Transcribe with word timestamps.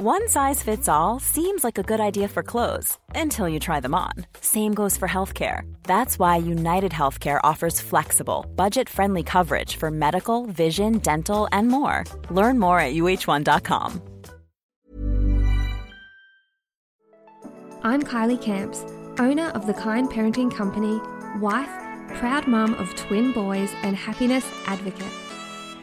One 0.00 0.28
size 0.28 0.62
fits 0.62 0.88
all 0.88 1.18
seems 1.18 1.64
like 1.64 1.76
a 1.76 1.82
good 1.82 1.98
idea 1.98 2.28
for 2.28 2.44
clothes 2.44 2.96
until 3.16 3.48
you 3.48 3.58
try 3.58 3.80
them 3.80 3.96
on. 3.96 4.12
Same 4.40 4.72
goes 4.72 4.96
for 4.96 5.08
healthcare. 5.08 5.62
That's 5.82 6.20
why 6.20 6.36
United 6.36 6.92
Healthcare 6.92 7.40
offers 7.42 7.80
flexible, 7.80 8.46
budget 8.54 8.88
friendly 8.88 9.24
coverage 9.24 9.74
for 9.74 9.90
medical, 9.90 10.46
vision, 10.46 10.98
dental, 10.98 11.48
and 11.50 11.66
more. 11.66 12.04
Learn 12.30 12.60
more 12.60 12.78
at 12.78 12.94
uhone.com. 12.94 14.00
I'm 17.82 18.04
Kylie 18.04 18.40
Camps, 18.40 18.84
owner 19.18 19.48
of 19.48 19.66
the 19.66 19.74
Kind 19.74 20.12
Parenting 20.12 20.54
Company, 20.54 21.00
wife, 21.40 21.72
proud 22.20 22.46
mum 22.46 22.74
of 22.74 22.94
twin 22.94 23.32
boys, 23.32 23.72
and 23.82 23.96
happiness 23.96 24.46
advocate. 24.66 25.12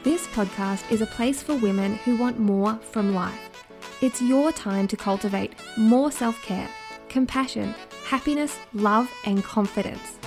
This 0.05 0.25
podcast 0.27 0.89
is 0.89 1.01
a 1.01 1.05
place 1.05 1.43
for 1.43 1.55
women 1.55 1.95
who 2.05 2.15
want 2.15 2.39
more 2.39 2.75
from 2.93 3.13
life. 3.13 3.54
It's 4.01 4.21
your 4.21 4.51
time 4.51 4.89
to 4.89 4.97
cultivate 4.97 5.53
more 5.77 6.11
self 6.11 6.41
care, 6.41 6.67
compassion, 7.07 7.73
happiness, 8.03 8.59
love, 8.73 9.09
and 9.25 9.41
confidence. 9.41 10.19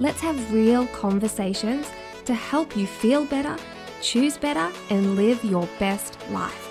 Let's 0.00 0.20
have 0.20 0.52
real 0.52 0.88
conversations 0.88 1.88
to 2.24 2.34
help 2.34 2.76
you 2.76 2.84
feel 2.84 3.24
better, 3.24 3.56
choose 4.00 4.36
better, 4.36 4.68
and 4.90 5.14
live 5.14 5.44
your 5.44 5.68
best 5.78 6.18
life. 6.30 6.68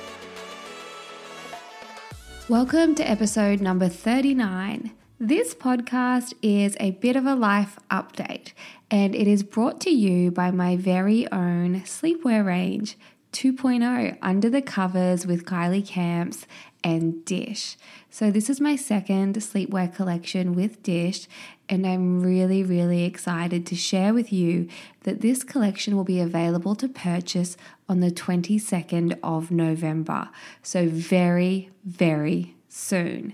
Welcome 2.50 2.96
to 2.96 3.10
episode 3.10 3.62
number 3.62 3.88
39. 3.88 4.92
This 5.22 5.56
podcast 5.56 6.34
is 6.42 6.76
a 6.82 6.92
bit 6.92 7.16
of 7.16 7.26
a 7.26 7.36
life 7.36 7.80
update, 7.90 8.52
and 8.90 9.16
it 9.16 9.26
is 9.26 9.42
brought 9.42 9.80
to 9.82 9.90
you 9.90 10.32
by 10.32 10.52
my 10.52 10.76
very 10.76 11.32
own 11.32 11.84
sleepwear 11.84 12.46
range 12.46 12.98
2.0 13.32 14.18
Under 14.22 14.50
the 14.50 14.62
Covers 14.62 15.26
with 15.26 15.46
Kylie 15.46 15.86
Camps 15.86 16.46
and 16.84 17.14
Dissh. 17.26 17.78
So, 18.10 18.30
this 18.30 18.50
is 18.50 18.60
my 18.60 18.76
second 18.76 19.36
sleepwear 19.38 19.94
collection 19.94 20.54
with 20.54 20.84
Dissh, 20.84 21.28
and 21.70 21.88
I'm 21.88 22.22
really, 22.22 22.62
really 22.62 23.06
excited 23.06 23.66
to 23.68 23.76
share 23.76 24.14
with 24.14 24.34
you 24.34 24.68
that 25.04 25.22
this 25.22 25.44
collection 25.46 25.96
will 25.96 26.04
be 26.04 26.20
available 26.20 26.76
to 26.76 26.90
purchase 26.90 27.56
on 27.88 28.02
the 28.02 28.12
22nd 28.12 29.18
of 29.24 29.50
November. 29.50 30.30
So, 30.62 30.88
very, 30.88 31.70
very 31.86 32.56
soon. 32.68 33.34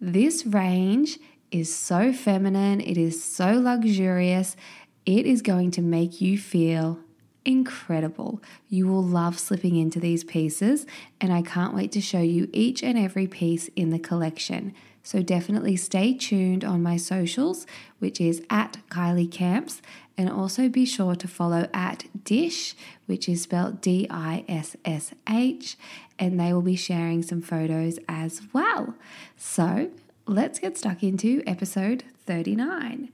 This 0.00 0.46
range 0.46 1.18
is 1.50 1.74
so 1.74 2.14
feminine, 2.14 2.80
it 2.80 2.96
is 2.96 3.22
so 3.22 3.52
luxurious, 3.52 4.56
it 5.04 5.26
is 5.26 5.42
going 5.42 5.70
to 5.72 5.82
make 5.82 6.22
you 6.22 6.38
feel 6.38 7.03
incredible. 7.44 8.42
You 8.68 8.86
will 8.86 9.02
love 9.02 9.38
slipping 9.38 9.76
into 9.76 10.00
these 10.00 10.24
pieces, 10.24 10.86
and 11.20 11.32
I 11.32 11.42
can't 11.42 11.74
wait 11.74 11.92
to 11.92 12.00
show 12.00 12.20
you 12.20 12.48
each 12.52 12.82
and 12.82 12.98
every 12.98 13.26
piece 13.26 13.68
in 13.76 13.90
the 13.90 13.98
collection. 13.98 14.74
So 15.02 15.22
definitely 15.22 15.76
stay 15.76 16.14
tuned 16.14 16.64
on 16.64 16.82
my 16.82 16.96
socials, 16.96 17.66
which 17.98 18.20
is 18.20 18.42
at 18.48 18.78
Kylie 18.88 19.30
Camps, 19.30 19.82
and 20.16 20.30
also 20.30 20.68
be 20.68 20.86
sure 20.86 21.14
to 21.14 21.28
follow 21.28 21.68
at 21.74 22.04
Dissh, 22.24 22.74
which 23.06 23.28
is 23.28 23.42
spelled 23.42 23.80
D 23.80 24.06
I 24.08 24.44
S 24.48 24.76
S 24.84 25.12
H, 25.28 25.76
and 26.18 26.40
they 26.40 26.52
will 26.52 26.62
be 26.62 26.76
sharing 26.76 27.22
some 27.22 27.42
photos 27.42 27.98
as 28.08 28.40
well. 28.52 28.94
So 29.36 29.90
let's 30.26 30.58
get 30.58 30.78
stuck 30.78 31.02
into 31.02 31.42
episode 31.46 32.04
39. 32.26 33.10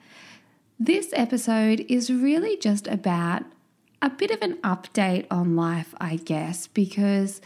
This 0.79 1.11
episode 1.15 1.85
is 1.89 2.13
really 2.13 2.57
just 2.57 2.87
about 2.87 3.43
a 4.03 4.11
bit 4.11 4.31
of 4.31 4.41
an 4.43 4.57
update 4.59 5.27
on 5.31 5.57
life, 5.57 5.95
I 6.01 6.17
guess, 6.17 6.67
because 6.67 7.41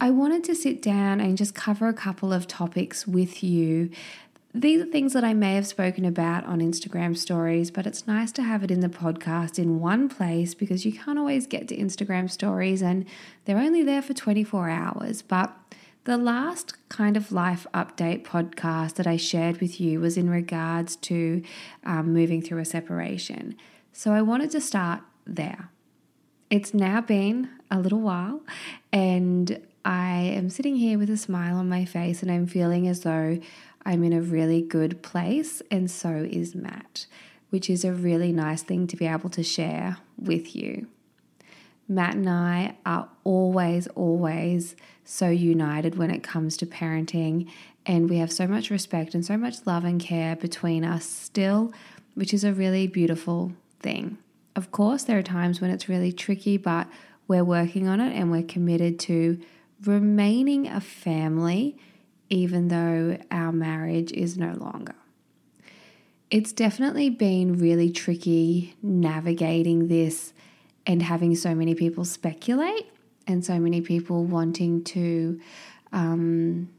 I 0.00 0.10
wanted 0.10 0.42
to 0.44 0.54
sit 0.54 0.82
down 0.82 1.20
and 1.20 1.38
just 1.38 1.54
cover 1.54 1.86
a 1.86 1.94
couple 1.94 2.32
of 2.32 2.48
topics 2.48 3.06
with 3.06 3.44
you. 3.44 3.90
These 4.52 4.82
are 4.82 4.86
things 4.86 5.12
that 5.12 5.24
I 5.24 5.32
may 5.32 5.54
have 5.54 5.66
spoken 5.66 6.04
about 6.04 6.44
on 6.44 6.58
Instagram 6.58 7.16
stories, 7.16 7.70
but 7.70 7.86
it's 7.86 8.06
nice 8.06 8.32
to 8.32 8.42
have 8.42 8.64
it 8.64 8.70
in 8.70 8.80
the 8.80 8.88
podcast 8.88 9.58
in 9.58 9.80
one 9.80 10.08
place 10.08 10.54
because 10.54 10.84
you 10.84 10.92
can't 10.92 11.18
always 11.18 11.46
get 11.46 11.68
to 11.68 11.76
Instagram 11.76 12.28
stories 12.28 12.82
and 12.82 13.06
they're 13.44 13.58
only 13.58 13.82
there 13.82 14.02
for 14.02 14.12
24 14.12 14.68
hours. 14.68 15.22
But 15.22 15.56
the 16.04 16.18
last 16.18 16.76
kind 16.88 17.16
of 17.16 17.30
life 17.30 17.64
update 17.72 18.24
podcast 18.24 18.94
that 18.94 19.06
I 19.06 19.16
shared 19.16 19.60
with 19.60 19.80
you 19.80 20.00
was 20.00 20.18
in 20.18 20.28
regards 20.28 20.96
to 20.96 21.42
um, 21.84 22.12
moving 22.12 22.42
through 22.42 22.58
a 22.58 22.64
separation. 22.64 23.56
So 23.92 24.12
I 24.12 24.20
wanted 24.20 24.50
to 24.50 24.60
start 24.60 25.02
there. 25.24 25.70
It's 26.52 26.74
now 26.74 27.00
been 27.00 27.48
a 27.70 27.80
little 27.80 28.00
while, 28.00 28.42
and 28.92 29.58
I 29.86 30.16
am 30.16 30.50
sitting 30.50 30.76
here 30.76 30.98
with 30.98 31.08
a 31.08 31.16
smile 31.16 31.56
on 31.56 31.66
my 31.66 31.86
face, 31.86 32.20
and 32.20 32.30
I'm 32.30 32.46
feeling 32.46 32.86
as 32.86 33.00
though 33.00 33.40
I'm 33.86 34.04
in 34.04 34.12
a 34.12 34.20
really 34.20 34.60
good 34.60 35.00
place, 35.00 35.62
and 35.70 35.90
so 35.90 36.10
is 36.10 36.54
Matt, 36.54 37.06
which 37.48 37.70
is 37.70 37.86
a 37.86 37.94
really 37.94 38.32
nice 38.32 38.62
thing 38.62 38.86
to 38.88 38.98
be 38.98 39.06
able 39.06 39.30
to 39.30 39.42
share 39.42 39.96
with 40.18 40.54
you. 40.54 40.88
Matt 41.88 42.16
and 42.16 42.28
I 42.28 42.76
are 42.84 43.08
always, 43.24 43.86
always 43.86 44.76
so 45.06 45.30
united 45.30 45.96
when 45.96 46.10
it 46.10 46.22
comes 46.22 46.58
to 46.58 46.66
parenting, 46.66 47.50
and 47.86 48.10
we 48.10 48.18
have 48.18 48.30
so 48.30 48.46
much 48.46 48.68
respect 48.68 49.14
and 49.14 49.24
so 49.24 49.38
much 49.38 49.66
love 49.66 49.86
and 49.86 49.98
care 49.98 50.36
between 50.36 50.84
us 50.84 51.06
still, 51.06 51.72
which 52.14 52.34
is 52.34 52.44
a 52.44 52.52
really 52.52 52.86
beautiful 52.86 53.52
thing. 53.80 54.18
Of 54.54 54.70
course, 54.70 55.04
there 55.04 55.18
are 55.18 55.22
times 55.22 55.60
when 55.60 55.70
it's 55.70 55.88
really 55.88 56.12
tricky, 56.12 56.56
but 56.56 56.88
we're 57.26 57.44
working 57.44 57.88
on 57.88 58.00
it 58.00 58.14
and 58.14 58.30
we're 58.30 58.42
committed 58.42 58.98
to 59.00 59.40
remaining 59.84 60.66
a 60.68 60.80
family 60.80 61.76
even 62.32 62.68
though 62.68 63.18
our 63.30 63.52
marriage 63.52 64.10
is 64.12 64.38
no 64.38 64.52
longer. 64.54 64.94
It's 66.30 66.50
definitely 66.50 67.10
been 67.10 67.58
really 67.58 67.90
tricky 67.90 68.74
navigating 68.82 69.88
this 69.88 70.32
and 70.86 71.02
having 71.02 71.36
so 71.36 71.54
many 71.54 71.74
people 71.74 72.06
speculate 72.06 72.86
and 73.26 73.44
so 73.44 73.60
many 73.60 73.82
people 73.82 74.24
wanting 74.24 74.82
to, 74.84 75.38
um, 75.92 76.70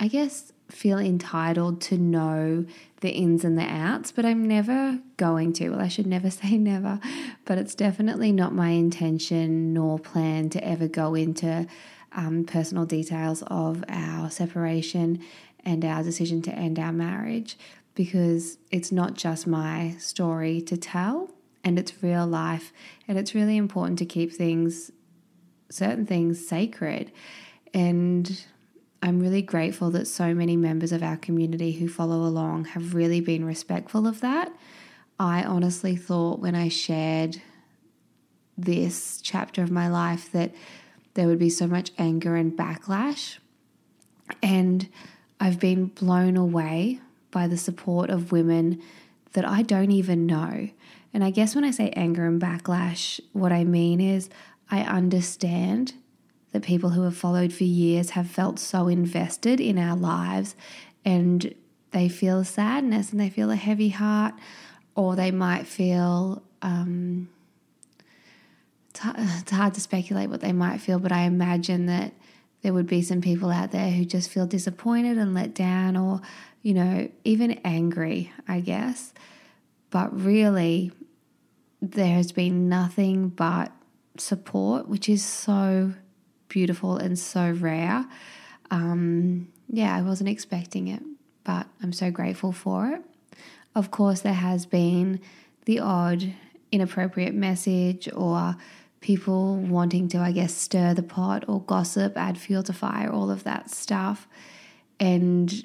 I 0.00 0.08
guess, 0.08 0.52
feel 0.70 0.98
entitled 0.98 1.80
to 1.82 1.98
know 1.98 2.64
the 3.00 3.10
ins 3.10 3.44
and 3.44 3.58
the 3.58 3.64
outs, 3.64 4.12
but 4.12 4.24
I'm 4.24 4.46
never 4.46 5.00
going 5.16 5.52
to. 5.54 5.70
Well, 5.70 5.80
I 5.80 5.88
should 5.88 6.06
never 6.06 6.30
say 6.30 6.56
never, 6.56 7.00
but 7.44 7.58
it's 7.58 7.74
definitely 7.74 8.32
not 8.32 8.54
my 8.54 8.70
intention 8.70 9.72
nor 9.72 9.98
plan 9.98 10.48
to 10.50 10.64
ever 10.64 10.88
go 10.88 11.14
into 11.14 11.66
um, 12.12 12.44
personal 12.44 12.86
details 12.86 13.42
of 13.46 13.84
our 13.88 14.30
separation 14.30 15.22
and 15.64 15.84
our 15.84 16.02
decision 16.02 16.42
to 16.42 16.52
end 16.52 16.78
our 16.78 16.92
marriage 16.92 17.56
because 17.94 18.58
it's 18.70 18.90
not 18.90 19.14
just 19.14 19.46
my 19.46 19.94
story 19.98 20.60
to 20.62 20.76
tell 20.76 21.30
and 21.62 21.78
it's 21.78 22.02
real 22.02 22.26
life 22.26 22.72
and 23.06 23.18
it's 23.18 23.34
really 23.34 23.56
important 23.56 23.98
to 23.98 24.06
keep 24.06 24.32
things 24.32 24.90
certain 25.70 26.06
things 26.06 26.46
sacred 26.46 27.12
and 27.74 28.44
I'm 29.02 29.20
really 29.20 29.42
grateful 29.42 29.90
that 29.92 30.06
so 30.06 30.34
many 30.34 30.56
members 30.56 30.92
of 30.92 31.02
our 31.02 31.16
community 31.16 31.72
who 31.72 31.88
follow 31.88 32.22
along 32.22 32.66
have 32.66 32.94
really 32.94 33.20
been 33.20 33.44
respectful 33.44 34.06
of 34.06 34.20
that. 34.20 34.52
I 35.18 35.42
honestly 35.42 35.96
thought 35.96 36.40
when 36.40 36.54
I 36.54 36.68
shared 36.68 37.40
this 38.58 39.20
chapter 39.22 39.62
of 39.62 39.70
my 39.70 39.88
life 39.88 40.30
that 40.32 40.52
there 41.14 41.26
would 41.26 41.38
be 41.38 41.50
so 41.50 41.66
much 41.66 41.92
anger 41.98 42.36
and 42.36 42.52
backlash. 42.52 43.38
And 44.42 44.88
I've 45.38 45.58
been 45.58 45.86
blown 45.86 46.36
away 46.36 47.00
by 47.30 47.46
the 47.46 47.56
support 47.56 48.10
of 48.10 48.32
women 48.32 48.82
that 49.32 49.48
I 49.48 49.62
don't 49.62 49.90
even 49.90 50.26
know. 50.26 50.68
And 51.12 51.24
I 51.24 51.30
guess 51.30 51.54
when 51.54 51.64
I 51.64 51.70
say 51.70 51.90
anger 51.90 52.26
and 52.26 52.40
backlash, 52.40 53.20
what 53.32 53.52
I 53.52 53.64
mean 53.64 54.00
is 54.00 54.28
I 54.70 54.82
understand 54.82 55.94
that 56.52 56.62
people 56.62 56.90
who 56.90 57.02
have 57.02 57.16
followed 57.16 57.52
for 57.52 57.64
years 57.64 58.10
have 58.10 58.28
felt 58.28 58.58
so 58.58 58.88
invested 58.88 59.60
in 59.60 59.78
our 59.78 59.96
lives 59.96 60.56
and 61.04 61.54
they 61.92 62.08
feel 62.08 62.44
sadness 62.44 63.10
and 63.10 63.20
they 63.20 63.30
feel 63.30 63.50
a 63.50 63.56
heavy 63.56 63.88
heart, 63.88 64.34
or 64.94 65.16
they 65.16 65.30
might 65.30 65.66
feel 65.66 66.42
um, 66.62 67.28
it's 68.92 69.50
hard 69.50 69.74
to 69.74 69.80
speculate 69.80 70.28
what 70.28 70.40
they 70.40 70.52
might 70.52 70.78
feel, 70.78 70.98
but 70.98 71.12
I 71.12 71.22
imagine 71.22 71.86
that 71.86 72.12
there 72.62 72.74
would 72.74 72.86
be 72.86 73.02
some 73.02 73.20
people 73.20 73.50
out 73.50 73.70
there 73.70 73.90
who 73.90 74.04
just 74.04 74.28
feel 74.28 74.46
disappointed 74.46 75.16
and 75.16 75.32
let 75.32 75.54
down, 75.54 75.96
or, 75.96 76.20
you 76.62 76.74
know, 76.74 77.08
even 77.24 77.52
angry, 77.64 78.32
I 78.46 78.60
guess. 78.60 79.14
But 79.90 80.14
really, 80.20 80.92
there 81.80 82.14
has 82.14 82.32
been 82.32 82.68
nothing 82.68 83.28
but 83.28 83.72
support, 84.18 84.88
which 84.88 85.08
is 85.08 85.24
so 85.24 85.94
beautiful 86.50 86.98
and 86.98 87.18
so 87.18 87.50
rare. 87.52 88.04
Um, 88.70 89.48
yeah, 89.70 89.96
I 89.96 90.02
wasn't 90.02 90.28
expecting 90.28 90.88
it, 90.88 91.02
but 91.44 91.66
I'm 91.82 91.94
so 91.94 92.10
grateful 92.10 92.52
for 92.52 92.88
it. 92.88 93.02
Of 93.74 93.90
course, 93.90 94.20
there 94.20 94.34
has 94.34 94.66
been 94.66 95.20
the 95.64 95.80
odd 95.80 96.34
inappropriate 96.70 97.34
message 97.34 98.08
or 98.14 98.56
people 99.00 99.56
wanting 99.56 100.08
to, 100.08 100.18
I 100.18 100.32
guess, 100.32 100.52
stir 100.52 100.92
the 100.92 101.02
pot 101.02 101.44
or 101.48 101.62
gossip, 101.62 102.16
add 102.16 102.36
fuel 102.36 102.62
to 102.64 102.72
fire, 102.72 103.10
all 103.10 103.30
of 103.30 103.44
that 103.44 103.70
stuff. 103.70 104.28
And 104.98 105.64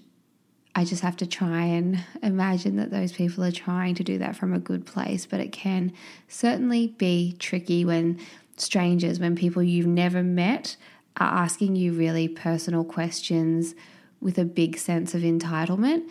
I 0.73 0.83
just 0.85 1.01
have 1.01 1.17
to 1.17 1.27
try 1.27 1.63
and 1.63 2.03
imagine 2.21 2.75
that 2.77 2.91
those 2.91 3.11
people 3.11 3.43
are 3.43 3.51
trying 3.51 3.95
to 3.95 4.03
do 4.03 4.17
that 4.19 4.35
from 4.35 4.53
a 4.53 4.59
good 4.59 4.85
place, 4.85 5.25
but 5.25 5.39
it 5.39 5.51
can 5.51 5.93
certainly 6.27 6.87
be 6.87 7.35
tricky 7.39 7.85
when 7.85 8.19
strangers, 8.57 9.19
when 9.19 9.35
people 9.35 9.63
you've 9.63 9.87
never 9.87 10.23
met 10.23 10.77
are 11.17 11.43
asking 11.43 11.75
you 11.75 11.93
really 11.93 12.27
personal 12.27 12.83
questions 12.83 13.75
with 14.21 14.37
a 14.37 14.45
big 14.45 14.77
sense 14.77 15.13
of 15.13 15.21
entitlement. 15.21 16.07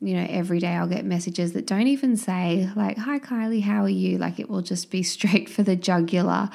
You 0.00 0.14
know, 0.14 0.26
every 0.28 0.60
day 0.60 0.74
I'll 0.74 0.86
get 0.86 1.04
messages 1.04 1.52
that 1.54 1.66
don't 1.66 1.88
even 1.88 2.16
say, 2.16 2.70
like, 2.76 2.98
Hi, 2.98 3.18
Kylie, 3.18 3.62
how 3.62 3.82
are 3.82 3.88
you? 3.88 4.18
Like, 4.18 4.38
it 4.38 4.48
will 4.48 4.62
just 4.62 4.90
be 4.90 5.02
straight 5.14 5.48
for 5.48 5.62
the 5.62 5.76
jugular. 5.76 6.50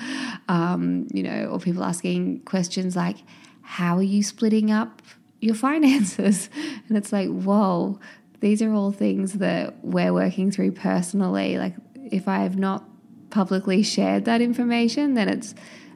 Um, 0.47 1.07
you 1.13 1.23
know, 1.23 1.47
or 1.47 1.59
people 1.59 1.83
asking 1.83 2.41
questions 2.41 2.95
like, 2.95 3.17
How 3.61 3.97
are 3.97 4.03
you 4.03 4.23
splitting 4.23 4.71
up 4.71 5.01
your 5.43 5.55
finances. 5.69 6.49
And 6.87 6.97
it's 6.97 7.11
like, 7.11 7.29
whoa, 7.29 7.99
these 8.39 8.61
are 8.61 8.73
all 8.73 8.91
things 8.91 9.33
that 9.33 9.83
we're 9.83 10.13
working 10.13 10.51
through 10.51 10.71
personally. 10.71 11.57
Like, 11.57 11.75
if 11.95 12.27
I 12.27 12.39
have 12.39 12.57
not 12.57 12.85
publicly 13.33 13.83
shared 13.83 14.25
that 14.25 14.41
information, 14.41 15.15
then 15.15 15.27
it's 15.27 15.53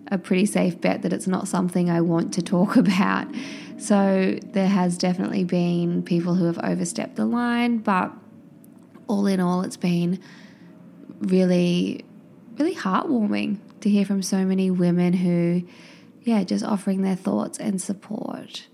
a 0.07 0.17
pretty 0.17 0.45
safe 0.45 0.81
bet 0.81 1.03
that 1.03 1.13
it's 1.13 1.27
not 1.27 1.47
something 1.47 1.89
I 1.89 2.01
want 2.01 2.33
to 2.33 2.41
talk 2.41 2.75
about. 2.85 3.27
So, 3.77 4.39
there 4.43 4.67
has 4.67 4.97
definitely 4.97 5.43
been 5.43 6.01
people 6.01 6.33
who 6.33 6.45
have 6.45 6.57
overstepped 6.59 7.15
the 7.15 7.25
line, 7.25 7.77
but 7.77 8.11
all 9.07 9.27
in 9.27 9.39
all, 9.39 9.61
it's 9.61 9.77
been 9.77 10.19
really, 11.19 12.03
really 12.57 12.73
heartwarming 12.73 13.59
to 13.81 13.89
hear 13.89 14.03
from 14.03 14.23
so 14.23 14.43
many 14.45 14.71
women 14.71 15.13
who, 15.13 15.61
yeah, 16.23 16.43
just 16.43 16.65
offering 16.65 17.03
their 17.03 17.15
thoughts 17.15 17.59
and 17.59 17.79
support 17.79 18.67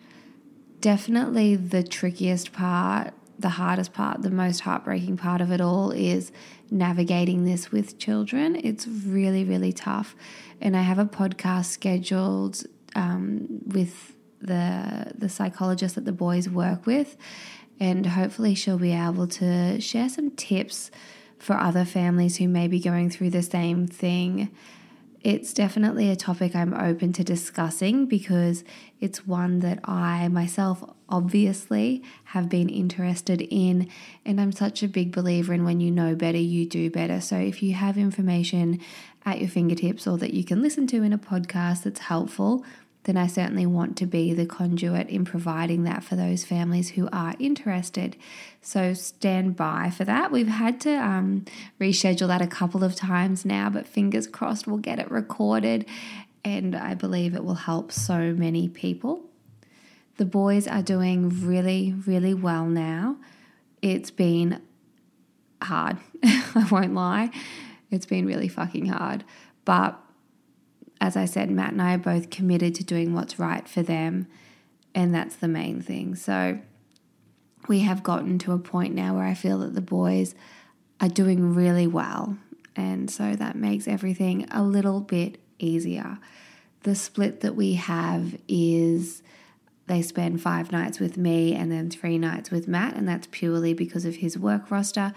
definitely 0.83 1.55
the 1.55 1.81
trickiest 1.81 2.51
part, 2.51 3.13
the 3.39 3.49
hardest 3.49 3.93
part, 3.93 4.21
the 4.21 4.29
most 4.29 4.61
heartbreaking 4.61 5.17
part 5.17 5.41
of 5.41 5.51
it 5.51 5.61
all 5.61 5.91
is 5.91 6.31
navigating 6.69 7.45
this 7.45 7.71
with 7.71 7.97
children. 7.97 8.55
It's 8.55 8.87
really, 8.87 9.43
really 9.43 9.73
tough. 9.73 10.15
And 10.61 10.77
I 10.77 10.81
have 10.81 10.99
a 10.99 11.05
podcast 11.05 11.65
scheduled 11.65 12.63
um, 12.95 13.61
with 13.65 14.15
the 14.39 15.13
the 15.17 15.29
psychologist 15.29 15.95
that 15.95 16.05
the 16.05 16.11
boys 16.11 16.49
work 16.49 16.85
with, 16.85 17.15
and 17.79 18.05
hopefully 18.05 18.55
she'll 18.55 18.77
be 18.77 18.91
able 18.91 19.27
to 19.27 19.79
share 19.79 20.09
some 20.09 20.31
tips 20.31 20.91
for 21.39 21.57
other 21.57 21.85
families 21.85 22.37
who 22.37 22.47
may 22.47 22.67
be 22.67 22.79
going 22.79 23.09
through 23.09 23.29
the 23.29 23.41
same 23.41 23.87
thing 23.87 24.49
it's 25.23 25.53
definitely 25.53 26.09
a 26.09 26.17
topic 26.17 26.53
I'm 26.53 26.73
open 26.73 27.13
to 27.13 27.23
discussing 27.23 28.05
because 28.07 28.65
it's 28.99 29.25
one 29.25 29.59
that 29.59 29.79
I 29.85 30.27
myself 30.27 30.83
obviously 31.13 32.01
have 32.25 32.49
been 32.49 32.67
interested 32.67 33.39
in. 33.39 33.87
And 34.25 34.41
I'm 34.41 34.51
such 34.51 34.81
a 34.81 34.87
big 34.87 35.11
believer 35.11 35.53
in 35.53 35.63
when 35.63 35.79
you 35.79 35.91
know 35.91 36.15
better, 36.15 36.39
you 36.39 36.65
do 36.65 36.89
better. 36.89 37.21
So 37.21 37.37
if 37.37 37.61
you 37.61 37.73
have 37.73 37.97
information 37.97 38.79
at 39.23 39.39
your 39.39 39.49
fingertips 39.49 40.07
or 40.07 40.17
that 40.17 40.33
you 40.33 40.43
can 40.43 40.61
listen 40.61 40.87
to 40.87 41.03
in 41.03 41.13
a 41.13 41.19
podcast 41.19 41.83
that's 41.83 41.99
helpful, 41.99 42.65
then 43.03 43.15
I 43.15 43.27
certainly 43.27 43.65
want 43.65 43.95
to 43.97 44.05
be 44.07 44.33
the 44.33 44.45
conduit 44.45 45.09
in 45.09 45.23
providing 45.23 45.83
that 45.83 46.03
for 46.03 46.15
those 46.15 46.45
families 46.45 46.91
who 46.91 47.09
are 47.11 47.35
interested. 47.37 48.15
So 48.61 48.93
stand 48.93 49.55
by 49.55 49.91
for 49.91 50.05
that. 50.05 50.31
We've 50.31 50.47
had 50.47 50.81
to 50.81 50.95
um, 50.95 51.45
reschedule 51.79 52.27
that 52.29 52.41
a 52.41 52.47
couple 52.47 52.83
of 52.83 52.95
times 52.95 53.45
now, 53.45 53.69
but 53.69 53.87
fingers 53.87 54.25
crossed 54.25 54.65
we'll 54.65 54.77
get 54.77 54.99
it 54.99 55.11
recorded 55.11 55.85
and 56.45 56.75
I 56.75 56.93
believe 56.93 57.35
it 57.35 57.43
will 57.43 57.53
help 57.53 57.91
so 57.91 58.33
many 58.33 58.67
people. 58.67 59.29
The 60.17 60.25
boys 60.25 60.67
are 60.67 60.83
doing 60.83 61.45
really, 61.45 61.95
really 62.05 62.33
well 62.33 62.65
now. 62.65 63.17
It's 63.81 64.11
been 64.11 64.61
hard, 65.61 65.97
I 66.23 66.67
won't 66.69 66.93
lie. 66.93 67.31
It's 67.89 68.05
been 68.05 68.25
really 68.25 68.47
fucking 68.47 68.87
hard. 68.87 69.23
But 69.65 69.99
as 71.01 71.17
I 71.17 71.25
said, 71.25 71.51
Matt 71.51 71.73
and 71.73 71.81
I 71.81 71.95
are 71.95 71.99
both 71.99 72.29
committed 72.29 72.75
to 72.75 72.83
doing 72.83 73.13
what's 73.13 73.39
right 73.39 73.67
for 73.67 73.81
them, 73.81 74.27
and 74.95 75.13
that's 75.13 75.35
the 75.35 75.47
main 75.47 75.81
thing. 75.81 76.15
So 76.15 76.59
we 77.67 77.79
have 77.79 78.03
gotten 78.03 78.39
to 78.39 78.53
a 78.53 78.59
point 78.59 78.93
now 78.93 79.15
where 79.15 79.25
I 79.25 79.33
feel 79.33 79.59
that 79.59 79.73
the 79.73 79.81
boys 79.81 80.35
are 81.01 81.09
doing 81.09 81.53
really 81.53 81.87
well, 81.87 82.37
and 82.75 83.09
so 83.09 83.35
that 83.35 83.55
makes 83.55 83.87
everything 83.87 84.47
a 84.51 84.63
little 84.63 85.01
bit 85.01 85.39
easier. 85.59 86.19
The 86.83 86.95
split 86.95 87.41
that 87.41 87.55
we 87.55 87.73
have 87.73 88.37
is 88.47 89.23
they 89.87 90.01
spend 90.01 90.41
five 90.41 90.71
nights 90.71 90.99
with 90.99 91.17
me 91.17 91.53
and 91.53 91.71
then 91.71 91.89
three 91.89 92.17
nights 92.17 92.51
with 92.51 92.67
Matt, 92.67 92.95
and 92.95 93.07
that's 93.07 93.27
purely 93.31 93.73
because 93.73 94.05
of 94.05 94.17
his 94.17 94.37
work 94.37 94.71
roster. 94.71 95.13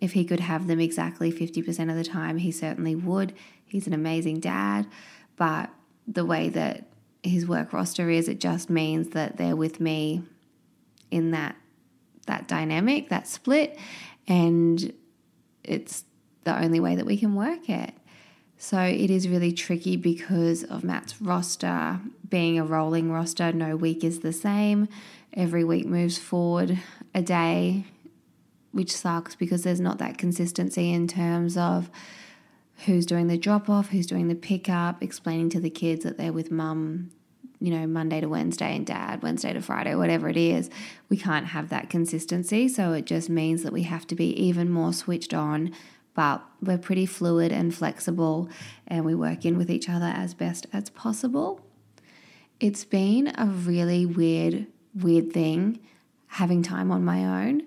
If 0.00 0.12
he 0.12 0.24
could 0.24 0.40
have 0.40 0.66
them 0.66 0.80
exactly 0.80 1.32
50% 1.32 1.90
of 1.90 1.96
the 1.96 2.04
time, 2.04 2.38
he 2.38 2.50
certainly 2.50 2.94
would. 2.94 3.32
He's 3.64 3.86
an 3.86 3.92
amazing 3.92 4.40
dad. 4.40 4.86
But 5.36 5.70
the 6.06 6.24
way 6.24 6.48
that 6.50 6.88
his 7.22 7.46
work 7.46 7.72
roster 7.72 8.10
is, 8.10 8.28
it 8.28 8.40
just 8.40 8.70
means 8.70 9.10
that 9.10 9.36
they're 9.36 9.56
with 9.56 9.80
me 9.80 10.22
in 11.10 11.30
that 11.32 11.56
that 12.26 12.46
dynamic, 12.46 13.08
that 13.08 13.26
split, 13.26 13.78
and 14.26 14.92
it's 15.64 16.04
the 16.44 16.62
only 16.62 16.78
way 16.78 16.94
that 16.94 17.06
we 17.06 17.16
can 17.16 17.34
work 17.34 17.68
it. 17.70 17.94
So 18.60 18.80
it 18.80 19.08
is 19.08 19.28
really 19.28 19.52
tricky 19.52 19.96
because 19.96 20.64
of 20.64 20.82
Matt's 20.82 21.22
roster 21.22 22.00
being 22.28 22.58
a 22.58 22.64
rolling 22.64 23.10
roster. 23.12 23.52
No 23.52 23.76
week 23.76 24.02
is 24.02 24.20
the 24.20 24.32
same. 24.32 24.88
Every 25.32 25.62
week 25.62 25.86
moves 25.86 26.18
forward 26.18 26.76
a 27.14 27.22
day, 27.22 27.84
which 28.72 28.94
sucks 28.94 29.36
because 29.36 29.62
there's 29.62 29.80
not 29.80 29.98
that 29.98 30.18
consistency 30.18 30.92
in 30.92 31.06
terms 31.06 31.56
of 31.56 31.88
who's 32.86 33.06
doing 33.06 33.28
the 33.28 33.38
drop 33.38 33.70
off, 33.70 33.90
who's 33.90 34.06
doing 34.06 34.26
the 34.26 34.34
pickup, 34.34 35.04
explaining 35.04 35.50
to 35.50 35.60
the 35.60 35.70
kids 35.70 36.02
that 36.02 36.18
they're 36.18 36.32
with 36.32 36.50
mum, 36.50 37.12
you 37.60 37.70
know, 37.70 37.86
Monday 37.86 38.20
to 38.20 38.28
Wednesday 38.28 38.74
and 38.74 38.84
dad, 38.84 39.22
Wednesday 39.22 39.52
to 39.52 39.62
Friday, 39.62 39.94
whatever 39.94 40.28
it 40.28 40.36
is. 40.36 40.68
We 41.08 41.16
can't 41.16 41.46
have 41.46 41.68
that 41.68 41.90
consistency. 41.90 42.66
So 42.66 42.92
it 42.92 43.04
just 43.04 43.30
means 43.30 43.62
that 43.62 43.72
we 43.72 43.84
have 43.84 44.06
to 44.08 44.16
be 44.16 44.30
even 44.40 44.68
more 44.68 44.92
switched 44.92 45.32
on. 45.32 45.72
But 46.18 46.42
we're 46.60 46.78
pretty 46.78 47.06
fluid 47.06 47.52
and 47.52 47.72
flexible 47.72 48.48
and 48.88 49.04
we 49.04 49.14
work 49.14 49.44
in 49.44 49.56
with 49.56 49.70
each 49.70 49.88
other 49.88 50.06
as 50.06 50.34
best 50.34 50.66
as 50.72 50.90
possible. 50.90 51.60
It's 52.58 52.84
been 52.84 53.32
a 53.38 53.46
really 53.46 54.04
weird, 54.04 54.66
weird 54.96 55.32
thing 55.32 55.78
having 56.26 56.64
time 56.64 56.90
on 56.90 57.04
my 57.04 57.46
own. 57.46 57.62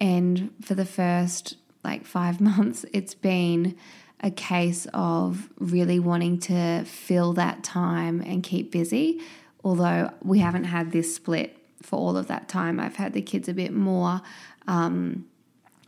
And 0.00 0.54
for 0.62 0.74
the 0.74 0.86
first 0.86 1.58
like 1.84 2.06
five 2.06 2.40
months, 2.56 2.86
it's 2.94 3.12
been 3.12 3.76
a 4.20 4.30
case 4.30 4.86
of 4.94 5.50
really 5.58 5.98
wanting 5.98 6.38
to 6.38 6.84
fill 6.86 7.34
that 7.34 7.62
time 7.62 8.22
and 8.22 8.42
keep 8.42 8.72
busy. 8.72 9.20
Although 9.62 10.10
we 10.22 10.38
haven't 10.38 10.64
had 10.64 10.90
this 10.90 11.14
split 11.14 11.58
for 11.82 11.96
all 11.96 12.16
of 12.16 12.28
that 12.28 12.48
time, 12.48 12.80
I've 12.80 12.96
had 12.96 13.12
the 13.12 13.20
kids 13.20 13.46
a 13.46 13.52
bit 13.52 13.74
more. 13.74 14.22
Um, 14.66 15.26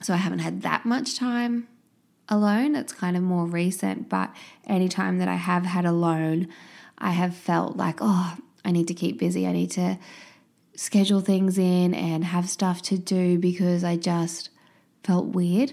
so 0.02 0.12
I 0.12 0.18
haven't 0.18 0.40
had 0.40 0.60
that 0.60 0.84
much 0.84 1.16
time 1.16 1.68
alone. 2.28 2.74
It's 2.74 2.92
kind 2.92 3.16
of 3.16 3.22
more 3.22 3.46
recent, 3.46 4.08
but 4.08 4.34
any 4.66 4.88
time 4.88 5.18
that 5.18 5.28
I 5.28 5.34
have 5.34 5.64
had 5.66 5.84
alone, 5.84 6.48
I 6.98 7.10
have 7.10 7.34
felt 7.34 7.76
like, 7.76 7.98
oh, 8.00 8.36
I 8.64 8.70
need 8.70 8.88
to 8.88 8.94
keep 8.94 9.18
busy. 9.18 9.46
I 9.46 9.52
need 9.52 9.70
to 9.72 9.98
schedule 10.74 11.20
things 11.20 11.58
in 11.58 11.94
and 11.94 12.24
have 12.24 12.48
stuff 12.48 12.82
to 12.82 12.98
do 12.98 13.38
because 13.38 13.84
I 13.84 13.96
just 13.96 14.50
felt 15.04 15.26
weird, 15.26 15.72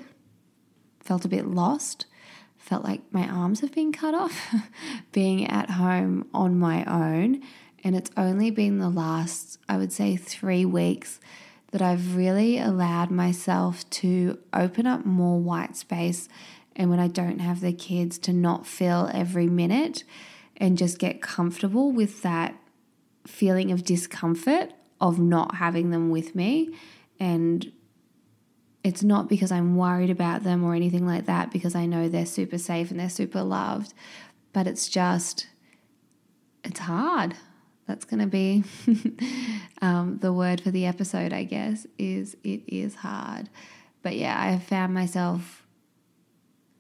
felt 1.01 1.25
a 1.25 1.29
bit 1.29 1.47
lost 1.47 2.05
felt 2.63 2.85
like 2.85 3.01
my 3.11 3.27
arms 3.27 3.59
have 3.59 3.73
been 3.73 3.91
cut 3.91 4.15
off 4.15 4.55
being 5.11 5.45
at 5.47 5.71
home 5.71 6.25
on 6.33 6.57
my 6.57 6.83
own. 6.85 7.41
And 7.83 7.93
it's 7.93 8.09
only 8.15 8.51
been 8.51 8.79
the 8.79 8.89
last, 8.89 9.59
I 9.67 9.75
would 9.75 9.91
say, 9.91 10.15
three 10.15 10.63
weeks 10.63 11.19
that 11.73 11.81
I've 11.81 12.15
really 12.15 12.59
allowed 12.59 13.09
myself 13.09 13.89
to 13.89 14.37
open 14.53 14.85
up 14.85 15.05
more 15.05 15.39
white 15.39 15.75
space. 15.75 16.29
And 16.75 16.91
when 16.91 16.99
I 16.99 17.07
don't 17.07 17.39
have 17.39 17.61
the 17.61 17.73
kids, 17.73 18.19
to 18.19 18.31
not 18.31 18.67
fill 18.67 19.09
every 19.11 19.47
minute 19.47 20.03
and 20.55 20.77
just 20.77 20.99
get 20.99 21.19
comfortable 21.19 21.91
with 21.91 22.21
that 22.21 22.55
feeling 23.25 23.71
of 23.71 23.83
discomfort 23.83 24.71
of 25.01 25.17
not 25.17 25.55
having 25.55 25.89
them 25.89 26.11
with 26.11 26.35
me 26.35 26.75
and 27.19 27.71
it's 28.83 29.01
not 29.01 29.27
because 29.27 29.51
I'm 29.51 29.75
worried 29.75 30.09
about 30.09 30.43
them 30.43 30.63
or 30.63 30.75
anything 30.75 31.07
like 31.07 31.25
that, 31.25 31.51
because 31.51 31.73
I 31.73 31.85
know 31.85 32.07
they're 32.09 32.25
super 32.25 32.57
safe 32.57 32.91
and 32.91 32.99
they're 32.99 33.09
super 33.09 33.41
loved, 33.41 33.93
but 34.51 34.67
it's 34.67 34.89
just, 34.89 35.47
it's 36.63 36.81
hard. 36.81 37.33
That's 37.87 38.05
going 38.05 38.21
to 38.21 38.27
be 38.27 38.63
um, 39.81 40.19
the 40.21 40.31
word 40.31 40.61
for 40.61 40.71
the 40.71 40.85
episode, 40.85 41.33
I 41.33 41.43
guess, 41.43 41.85
is 41.97 42.35
it 42.43 42.61
is 42.67 42.95
hard. 42.95 43.49
But 44.01 44.15
yeah, 44.15 44.39
I 44.39 44.51
have 44.51 44.63
found 44.63 44.93
myself 44.93 45.65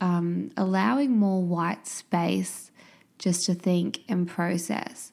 um, 0.01 0.51
allowing 0.57 1.17
more 1.17 1.41
white 1.41 1.87
space 1.87 2.71
just 3.17 3.45
to 3.45 3.53
think 3.53 4.01
and 4.09 4.27
process. 4.27 5.11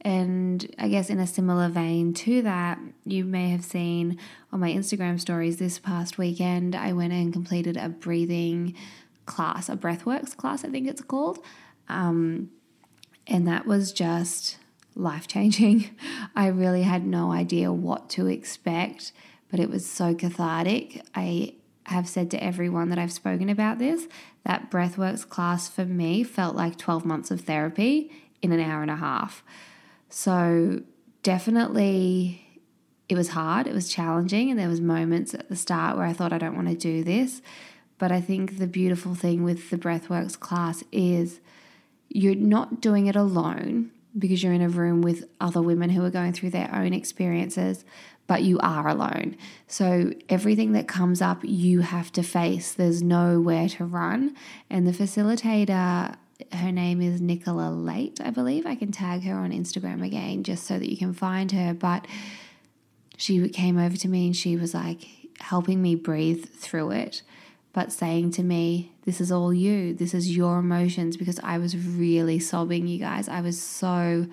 And 0.00 0.68
I 0.78 0.88
guess 0.88 1.10
in 1.10 1.20
a 1.20 1.26
similar 1.28 1.68
vein 1.68 2.12
to 2.14 2.42
that, 2.42 2.78
you 3.04 3.24
may 3.24 3.50
have 3.50 3.64
seen 3.64 4.18
on 4.50 4.58
my 4.58 4.72
Instagram 4.72 5.20
stories 5.20 5.58
this 5.58 5.78
past 5.78 6.18
weekend, 6.18 6.74
I 6.74 6.92
went 6.92 7.12
and 7.12 7.32
completed 7.32 7.76
a 7.76 7.88
breathing 7.88 8.74
class, 9.26 9.68
a 9.68 9.76
breathworks 9.76 10.36
class, 10.36 10.64
I 10.64 10.70
think 10.70 10.88
it's 10.88 11.02
called. 11.02 11.38
Um, 11.88 12.50
and 13.28 13.46
that 13.46 13.64
was 13.64 13.92
just 13.92 14.58
life 14.94 15.26
changing. 15.26 15.96
I 16.36 16.46
really 16.48 16.82
had 16.82 17.06
no 17.06 17.32
idea 17.32 17.72
what 17.72 18.08
to 18.10 18.26
expect, 18.26 19.12
but 19.50 19.60
it 19.60 19.70
was 19.70 19.86
so 19.86 20.14
cathartic. 20.14 21.02
I 21.14 21.54
have 21.86 22.08
said 22.08 22.30
to 22.30 22.42
everyone 22.42 22.90
that 22.90 22.98
I've 22.98 23.12
spoken 23.12 23.48
about 23.48 23.78
this 23.78 24.06
that 24.44 24.70
breathworks 24.70 25.28
class 25.28 25.68
for 25.68 25.84
me 25.84 26.22
felt 26.22 26.56
like 26.56 26.76
12 26.76 27.04
months 27.04 27.30
of 27.30 27.42
therapy 27.42 28.10
in 28.40 28.52
an 28.52 28.60
hour 28.60 28.82
and 28.82 28.90
a 28.90 28.96
half. 28.96 29.42
So 30.08 30.82
definitely 31.22 32.62
it 33.08 33.14
was 33.14 33.28
hard, 33.28 33.66
it 33.66 33.74
was 33.74 33.88
challenging, 33.88 34.50
and 34.50 34.58
there 34.58 34.68
was 34.68 34.80
moments 34.80 35.34
at 35.34 35.48
the 35.48 35.56
start 35.56 35.96
where 35.96 36.06
I 36.06 36.12
thought 36.12 36.32
I 36.32 36.38
don't 36.38 36.56
want 36.56 36.68
to 36.68 36.74
do 36.74 37.04
this. 37.04 37.42
But 37.98 38.10
I 38.10 38.20
think 38.20 38.58
the 38.58 38.66
beautiful 38.66 39.14
thing 39.14 39.44
with 39.44 39.70
the 39.70 39.78
breathworks 39.78 40.38
class 40.38 40.82
is 40.90 41.40
you're 42.08 42.34
not 42.34 42.80
doing 42.80 43.06
it 43.06 43.16
alone 43.16 43.90
because 44.18 44.42
you're 44.42 44.52
in 44.52 44.62
a 44.62 44.68
room 44.68 45.02
with 45.02 45.24
other 45.40 45.62
women 45.62 45.90
who 45.90 46.04
are 46.04 46.10
going 46.10 46.32
through 46.32 46.50
their 46.50 46.72
own 46.74 46.92
experiences, 46.92 47.84
but 48.26 48.42
you 48.42 48.58
are 48.60 48.88
alone. 48.88 49.36
So 49.66 50.12
everything 50.28 50.72
that 50.72 50.88
comes 50.88 51.22
up, 51.22 51.40
you 51.42 51.80
have 51.80 52.12
to 52.12 52.22
face. 52.22 52.72
There's 52.72 53.02
nowhere 53.02 53.68
to 53.70 53.84
run. 53.84 54.36
And 54.70 54.86
the 54.86 54.92
facilitator 54.92 56.16
her 56.52 56.72
name 56.72 57.00
is 57.00 57.20
Nicola 57.20 57.70
Late, 57.70 58.20
I 58.22 58.30
believe. 58.30 58.66
I 58.66 58.74
can 58.74 58.92
tag 58.92 59.22
her 59.24 59.34
on 59.34 59.52
Instagram 59.52 60.04
again 60.04 60.42
just 60.42 60.66
so 60.66 60.78
that 60.78 60.90
you 60.90 60.96
can 60.96 61.12
find 61.12 61.52
her. 61.52 61.74
But 61.74 62.06
she 63.16 63.48
came 63.48 63.78
over 63.78 63.96
to 63.96 64.08
me 64.08 64.26
and 64.26 64.36
she 64.36 64.56
was 64.56 64.74
like 64.74 65.06
helping 65.38 65.80
me 65.80 65.94
breathe 65.94 66.46
through 66.46 66.92
it, 66.92 67.22
but 67.72 67.92
saying 67.92 68.32
to 68.32 68.42
me, 68.42 68.92
This 69.04 69.20
is 69.20 69.32
all 69.32 69.52
you. 69.52 69.94
This 69.94 70.14
is 70.14 70.36
your 70.36 70.58
emotions 70.58 71.16
because 71.16 71.40
I 71.42 71.58
was 71.58 71.76
really 71.76 72.38
sobbing, 72.38 72.86
you 72.86 72.98
guys. 72.98 73.28
I 73.28 73.40
was 73.40 73.60
so 73.60 74.26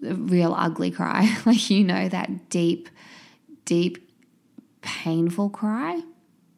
real 0.00 0.54
ugly 0.54 0.90
cry. 0.90 1.34
like, 1.46 1.70
you 1.70 1.84
know, 1.84 2.08
that 2.08 2.50
deep, 2.50 2.88
deep, 3.64 4.10
painful 4.82 5.50
cry 5.50 6.02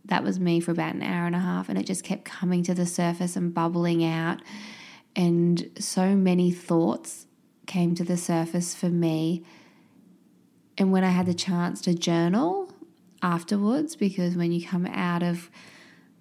that 0.06 0.22
was 0.22 0.38
me 0.38 0.60
for 0.60 0.70
about 0.70 0.94
an 0.94 1.02
hour 1.02 1.26
and 1.26 1.34
a 1.34 1.40
half, 1.40 1.68
and 1.68 1.78
it 1.78 1.86
just 1.86 2.04
kept 2.04 2.24
coming 2.24 2.62
to 2.62 2.74
the 2.74 2.86
surface 2.86 3.36
and 3.36 3.54
bubbling 3.54 4.04
out. 4.04 4.40
And 5.16 5.70
so 5.78 6.14
many 6.14 6.50
thoughts 6.50 7.26
came 7.66 7.94
to 7.94 8.04
the 8.04 8.16
surface 8.16 8.74
for 8.74 8.88
me. 8.88 9.44
And 10.76 10.92
when 10.92 11.04
I 11.04 11.10
had 11.10 11.26
the 11.26 11.34
chance 11.34 11.80
to 11.82 11.94
journal 11.94 12.63
afterwards, 13.24 13.96
because 13.96 14.36
when 14.36 14.52
you 14.52 14.64
come 14.64 14.86
out 14.86 15.22
of 15.22 15.50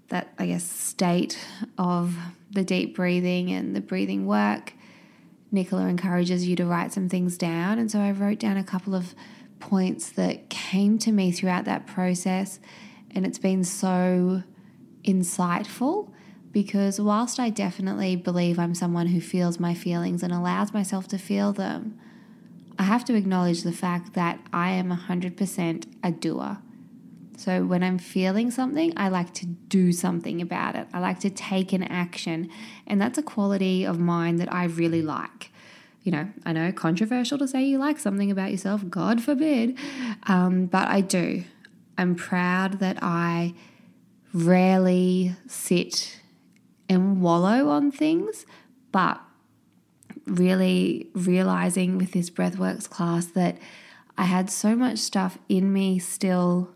that, 0.08 0.34
I 0.40 0.48
guess, 0.48 0.64
state 0.64 1.38
of 1.78 2.16
the 2.50 2.64
deep 2.64 2.96
breathing 2.96 3.52
and 3.52 3.76
the 3.76 3.82
breathing 3.82 4.26
work, 4.26 4.74
Nicola 5.52 5.88
encourages 5.88 6.48
you 6.48 6.56
to 6.56 6.66
write 6.66 6.94
some 6.94 7.10
things 7.10 7.38
down. 7.38 7.78
And 7.78 7.92
so 7.92 8.00
I 8.00 8.12
wrote 8.12 8.40
down 8.40 8.58
a 8.58 8.64
couple 8.64 8.96
of 8.96 9.14
points 9.60 10.10
that 10.12 10.50
came 10.50 10.98
to 11.00 11.12
me 11.12 11.32
throughout 11.32 11.66
that 11.66 11.86
process 11.88 12.60
and 13.12 13.26
it's 13.26 13.38
been 13.38 13.64
so 13.64 14.44
insightful 15.04 16.12
because 16.52 17.00
whilst 17.00 17.40
I 17.40 17.50
definitely 17.50 18.16
believe 18.16 18.60
I'm 18.60 18.76
someone 18.76 19.08
who 19.08 19.22
feels 19.22 19.60
my 19.60 19.74
feelings 19.74 20.24
and 20.24 20.32
allows 20.34 20.74
myself 20.74 21.08
to 21.10 21.18
feel 21.18 21.52
them, 21.54 22.00
I 22.78 22.84
have 22.84 23.06
to 23.06 23.16
acknowledge 23.16 23.64
the 23.64 23.72
fact 23.72 24.14
that 24.14 24.40
I 24.52 24.72
am 24.72 24.90
100% 24.90 25.86
a 26.04 26.12
doer. 26.12 26.60
So 27.38 27.66
when 27.66 27.84
I'm 27.84 27.98
feeling 27.98 28.52
something, 28.52 28.94
I 28.96 29.10
like 29.10 29.34
to 29.36 29.46
do 29.46 29.92
something 29.92 30.42
about 30.42 30.76
it. 30.76 30.88
I 30.94 31.00
like 31.00 31.20
to 31.22 31.30
take 31.30 31.74
an 31.74 31.84
action. 31.84 32.50
And 32.88 33.02
that's 33.02 33.18
a 33.18 33.24
quality 33.24 33.86
of 33.86 34.00
mine 34.00 34.38
that 34.38 34.54
I 34.54 34.66
really 34.66 35.02
like. 35.02 35.52
You 36.04 36.12
know, 36.12 36.30
I 36.46 36.52
know 36.52 36.72
controversial 36.72 37.38
to 37.38 37.48
say 37.48 37.64
you 37.64 37.78
like 37.78 37.98
something 37.98 38.30
about 38.30 38.52
yourself, 38.52 38.84
God 38.90 39.24
forbid, 39.24 39.78
um, 40.28 40.66
but 40.66 40.88
I 40.90 41.00
do. 41.00 41.46
I'm 41.98 42.16
proud 42.16 42.80
that 42.80 43.00
I 43.02 43.54
rarely 44.34 45.36
sit 45.48 46.20
and 46.90 47.22
wallow 47.22 47.70
on 47.70 47.92
things, 47.92 48.46
but 48.92 49.22
really 50.26 51.10
realizing 51.14 51.98
with 51.98 52.12
this 52.12 52.30
breathworks 52.30 52.90
class 52.90 53.26
that 53.28 53.58
I 54.18 54.26
had 54.26 54.50
so 54.50 54.76
much 54.76 55.00
stuff 55.00 55.38
in 55.50 55.72
me 55.72 56.00
still 56.00 56.74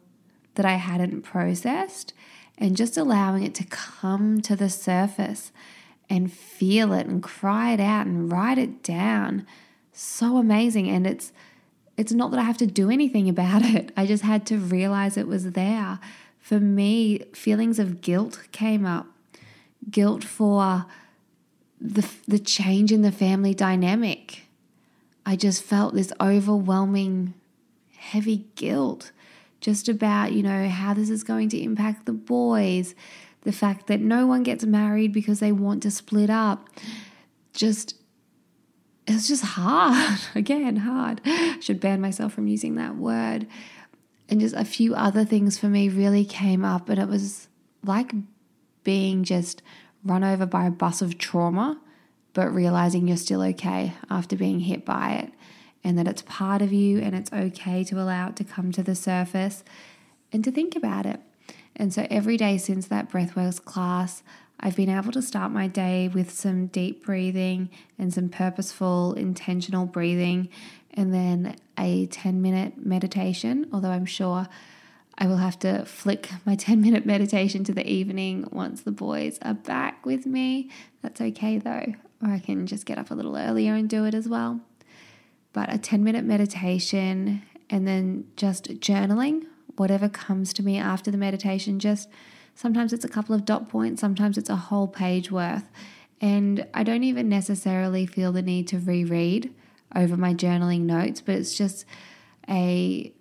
that 0.57 0.65
I 0.65 0.75
hadn't 0.75 1.21
processed, 1.21 2.13
and 2.57 2.75
just 2.75 2.97
allowing 2.97 3.43
it 3.43 3.55
to 3.55 3.63
come 3.63 4.41
to 4.41 4.55
the 4.55 4.69
surface 4.69 5.51
and 6.09 6.31
feel 6.31 6.93
it 6.93 7.07
and 7.07 7.21
cry 7.21 7.73
it 7.73 7.79
out 7.79 8.05
and 8.07 8.31
write 8.31 8.57
it 8.57 8.83
down. 8.83 9.45
So 9.93 10.37
amazing. 10.37 10.89
And 10.89 11.07
it's 11.07 11.31
it's 11.97 12.11
not 12.11 12.29
that 12.31 12.39
I 12.39 12.43
have 12.43 12.57
to 12.57 12.67
do 12.67 12.91
anything 12.91 13.27
about 13.27 13.63
it. 13.65 13.91
I 13.97 14.05
just 14.05 14.23
had 14.23 14.45
to 14.47 14.57
realize 14.57 15.17
it 15.17 15.27
was 15.27 15.51
there. 15.51 15.99
For 16.39 16.59
me, 16.59 17.19
feelings 17.33 17.79
of 17.79 18.01
guilt 18.01 18.47
came 18.51 18.85
up. 18.85 19.07
Guilt 19.89 20.23
for 20.23 20.85
the 21.79 22.07
the 22.27 22.39
change 22.39 22.91
in 22.91 23.01
the 23.01 23.11
family 23.11 23.53
dynamic. 23.53 24.43
I 25.25 25.35
just 25.35 25.61
felt 25.61 25.93
this 25.93 26.13
overwhelming 26.21 27.33
heavy 27.97 28.45
guilt 28.55 29.11
just 29.61 29.89
about, 29.89 30.33
you 30.33 30.43
know, 30.43 30.67
how 30.67 30.93
this 30.93 31.09
is 31.09 31.23
going 31.23 31.49
to 31.49 31.61
impact 31.61 32.05
the 32.05 32.13
boys, 32.13 32.95
the 33.41 33.51
fact 33.51 33.87
that 33.87 33.99
no 33.99 34.27
one 34.27 34.43
gets 34.43 34.65
married 34.65 35.13
because 35.13 35.39
they 35.39 35.51
want 35.51 35.83
to 35.83 35.91
split 35.91 36.29
up. 36.29 36.69
Just 37.53 37.95
it's 39.07 39.27
just 39.27 39.43
hard. 39.43 40.19
Again, 40.35 40.77
hard. 40.77 41.21
Should 41.61 41.79
ban 41.79 42.01
myself 42.01 42.33
from 42.33 42.47
using 42.47 42.75
that 42.75 42.97
word. 42.97 43.47
And 44.29 44.41
just 44.41 44.55
a 44.55 44.65
few 44.65 44.93
other 44.93 45.23
things 45.23 45.57
for 45.57 45.67
me 45.67 45.87
really 45.87 46.25
came 46.25 46.65
up, 46.65 46.89
and 46.89 46.99
it 46.99 47.07
was 47.07 47.47
like 47.85 48.11
being 48.83 49.23
just 49.23 49.61
run 50.03 50.23
over 50.23 50.45
by 50.45 50.65
a 50.65 50.71
bus 50.71 51.01
of 51.01 51.17
trauma, 51.17 51.79
but 52.33 52.53
realizing 52.53 53.07
you're 53.07 53.15
still 53.15 53.41
okay 53.41 53.93
after 54.09 54.35
being 54.35 54.59
hit 54.59 54.85
by 54.85 55.13
it, 55.13 55.31
and 55.83 55.97
that 55.97 56.07
it's 56.07 56.23
part 56.23 56.61
of 56.61 56.73
you, 56.73 56.99
and 56.99 57.15
it's 57.15 57.31
okay 57.31 57.83
to 57.85 57.99
allow 57.99 58.29
it 58.29 58.35
to 58.37 58.43
come 58.43 58.71
to 58.73 58.83
the 58.83 58.95
surface 58.95 59.63
and 60.31 60.43
to 60.43 60.51
think 60.51 60.75
about 60.75 61.05
it. 61.05 61.21
And 61.75 61.93
so 61.93 62.07
every 62.09 62.37
day 62.37 62.57
since 62.57 62.87
that 62.87 63.09
breathworks 63.09 63.63
class, 63.63 64.23
I've 64.59 64.75
been 64.75 64.89
able 64.89 65.11
to 65.11 65.21
start 65.21 65.51
my 65.51 65.67
day 65.67 66.07
with 66.07 66.31
some 66.31 66.67
deep 66.67 67.05
breathing 67.05 67.69
and 67.99 68.11
some 68.11 68.29
purposeful, 68.29 69.13
intentional 69.13 69.85
breathing, 69.85 70.49
and 70.93 71.13
then 71.13 71.55
a 71.77 72.07
10 72.07 72.41
minute 72.41 72.73
meditation. 72.83 73.67
Although 73.71 73.91
I'm 73.91 74.07
sure 74.07 74.47
I 75.19 75.27
will 75.27 75.37
have 75.37 75.59
to 75.59 75.85
flick 75.85 76.29
my 76.45 76.55
10 76.55 76.81
minute 76.81 77.05
meditation 77.05 77.63
to 77.65 77.73
the 77.73 77.87
evening 77.87 78.47
once 78.51 78.81
the 78.81 78.91
boys 78.91 79.37
are 79.43 79.53
back 79.53 80.05
with 80.05 80.25
me. 80.25 80.71
That's 81.03 81.21
okay 81.21 81.59
though, 81.59 81.93
or 82.23 82.31
I 82.31 82.39
can 82.39 82.65
just 82.65 82.87
get 82.87 82.97
up 82.97 83.11
a 83.11 83.15
little 83.15 83.37
earlier 83.37 83.75
and 83.75 83.87
do 83.87 84.05
it 84.05 84.15
as 84.15 84.27
well. 84.27 84.59
But 85.53 85.73
a 85.73 85.77
10 85.77 86.03
minute 86.03 86.25
meditation 86.25 87.41
and 87.69 87.87
then 87.87 88.25
just 88.35 88.65
journaling, 88.79 89.45
whatever 89.75 90.09
comes 90.09 90.53
to 90.53 90.63
me 90.63 90.77
after 90.77 91.11
the 91.11 91.17
meditation, 91.17 91.79
just 91.79 92.09
Sometimes 92.57 92.91
it's 92.91 93.05
a 93.05 93.09
couple 93.09 93.35
of 93.35 93.45
dot 93.45 93.69
points, 93.69 94.01
sometimes 94.01 94.35
it's 94.35 94.49
a 94.49 94.55
whole 94.55 94.87
page 94.87 95.31
worth. 95.31 95.69
And 96.19 96.65
I 96.73 96.81
don't 96.81 97.03
even 97.03 97.29
necessarily 97.29 98.07
feel 98.07 98.31
the 98.31 98.41
need 98.41 98.67
to 98.69 98.79
reread 98.79 99.53
over 99.95 100.17
my 100.17 100.33
journaling 100.33 100.81
notes, 100.81 101.21
but 101.21 101.35
it's 101.35 101.55
just 101.55 101.85
a 102.49 103.13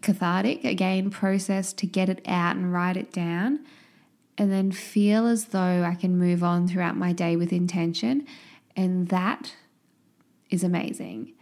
cathartic, 0.00 0.62
again, 0.62 1.10
process 1.10 1.72
to 1.72 1.88
get 1.88 2.08
it 2.08 2.22
out 2.24 2.54
and 2.54 2.72
write 2.72 2.96
it 2.96 3.12
down. 3.12 3.66
And 4.38 4.52
then 4.52 4.70
feel 4.70 5.26
as 5.26 5.46
though 5.46 5.82
I 5.82 5.96
can 5.96 6.16
move 6.16 6.44
on 6.44 6.68
throughout 6.68 6.96
my 6.96 7.12
day 7.12 7.34
with 7.34 7.52
intention. 7.52 8.24
And 8.76 9.08
that 9.08 9.56
is 10.50 10.62
amazing. 10.62 11.32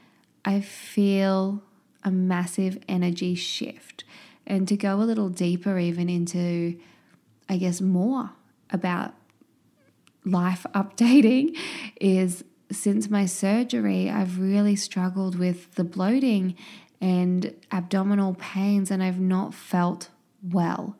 I 0.45 0.61
feel 0.61 1.63
a 2.05 2.11
massive 2.11 2.79
energy 2.89 3.35
shift. 3.35 4.05
And 4.47 4.67
to 4.69 4.77
go 4.77 4.97
a 4.97 5.05
little 5.05 5.29
deeper, 5.29 5.79
even 5.79 6.09
into 6.09 6.79
I 7.49 7.59
guess, 7.59 7.81
more 7.81 8.31
about 8.71 9.13
life 10.25 10.65
updating 10.75 11.57
is 12.01 12.45
since 12.71 13.11
my 13.11 13.27
surgery, 13.27 14.09
I've 14.09 14.39
really 14.39 14.77
struggled 14.77 15.39
with 15.39 15.75
the 15.75 15.85
bloating 15.85 16.57
and 17.01 17.55
abdominal 17.71 18.35
pains, 18.35 18.91
and 18.91 19.03
I've 19.03 19.21
not 19.21 19.53
felt 19.53 20.09
well. 20.43 20.97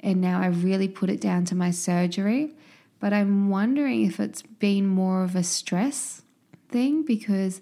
And 0.00 0.20
now 0.20 0.40
I 0.40 0.46
really 0.46 0.86
put 0.86 1.10
it 1.10 1.20
down 1.20 1.44
to 1.46 1.54
my 1.54 1.70
surgery. 1.70 2.54
but 2.98 3.12
I'm 3.12 3.50
wondering 3.50 4.04
if 4.06 4.20
it's 4.20 4.42
been 4.42 4.86
more 4.86 5.22
of 5.22 5.36
a 5.36 5.42
stress 5.42 6.22
thing 6.70 7.02
because 7.02 7.60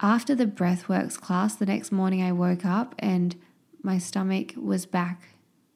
after 0.00 0.34
the 0.34 0.46
breathworks 0.46 1.18
class, 1.18 1.54
the 1.54 1.66
next 1.66 1.90
morning 1.90 2.22
I 2.22 2.32
woke 2.32 2.64
up 2.64 2.94
and 2.98 3.34
my 3.82 3.98
stomach 3.98 4.54
was 4.56 4.84
back 4.86 5.22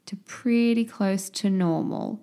to 0.07 0.17
pretty 0.17 0.85
close 0.85 1.31
to 1.31 1.49
normal. 1.49 2.21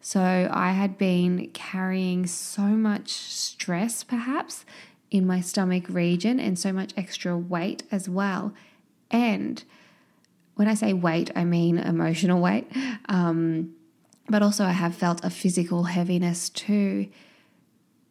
So 0.00 0.48
I 0.52 0.72
had 0.72 0.98
been 0.98 1.50
carrying 1.52 2.26
so 2.26 2.62
much 2.62 3.10
stress, 3.10 4.02
perhaps, 4.04 4.64
in 5.10 5.26
my 5.26 5.40
stomach 5.40 5.88
region 5.88 6.40
and 6.40 6.58
so 6.58 6.72
much 6.72 6.92
extra 6.96 7.36
weight 7.36 7.82
as 7.90 8.08
well. 8.08 8.52
And 9.10 9.62
when 10.54 10.68
I 10.68 10.74
say 10.74 10.92
weight, 10.92 11.30
I 11.36 11.44
mean 11.44 11.78
emotional 11.78 12.40
weight. 12.40 12.66
Um, 13.08 13.74
but 14.28 14.42
also, 14.42 14.64
I 14.64 14.72
have 14.72 14.96
felt 14.96 15.24
a 15.24 15.30
physical 15.30 15.84
heaviness 15.84 16.48
too. 16.48 17.08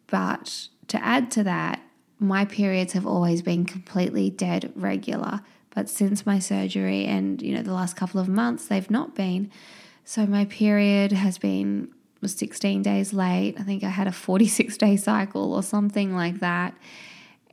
But 0.07 0.67
to 0.87 1.03
add 1.03 1.29
to 1.31 1.43
that, 1.43 1.81
my 2.19 2.45
periods 2.45 2.93
have 2.93 3.05
always 3.05 3.41
been 3.41 3.65
completely 3.65 4.29
dead 4.29 4.71
regular. 4.75 5.41
But 5.73 5.89
since 5.89 6.25
my 6.25 6.39
surgery 6.39 7.05
and, 7.05 7.41
you 7.41 7.53
know, 7.53 7.61
the 7.61 7.73
last 7.73 7.95
couple 7.95 8.19
of 8.19 8.29
months, 8.29 8.67
they've 8.67 8.89
not 8.89 9.15
been. 9.15 9.51
So 10.05 10.25
my 10.25 10.45
period 10.45 11.11
has 11.11 11.37
been 11.37 11.89
was 12.21 12.33
16 12.33 12.81
days 12.81 13.13
late. 13.13 13.55
I 13.59 13.63
think 13.63 13.83
I 13.83 13.89
had 13.89 14.07
a 14.07 14.11
46 14.11 14.77
day 14.77 14.97
cycle 14.97 15.53
or 15.53 15.61
something 15.61 16.15
like 16.15 16.39
that. 16.39 16.75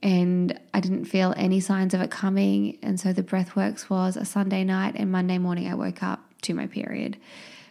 And 0.02 0.58
I 0.74 0.80
didn't 0.80 1.04
feel 1.04 1.34
any 1.36 1.60
signs 1.60 1.94
of 1.94 2.00
it 2.00 2.10
coming. 2.10 2.78
And 2.82 2.98
so 2.98 3.12
the 3.12 3.22
breathworks 3.22 3.88
was 3.90 4.16
a 4.16 4.24
Sunday 4.24 4.64
night, 4.64 4.94
and 4.96 5.12
Monday 5.12 5.38
morning 5.38 5.68
I 5.68 5.74
woke 5.74 6.02
up 6.02 6.20
to 6.42 6.54
my 6.54 6.66
period. 6.66 7.18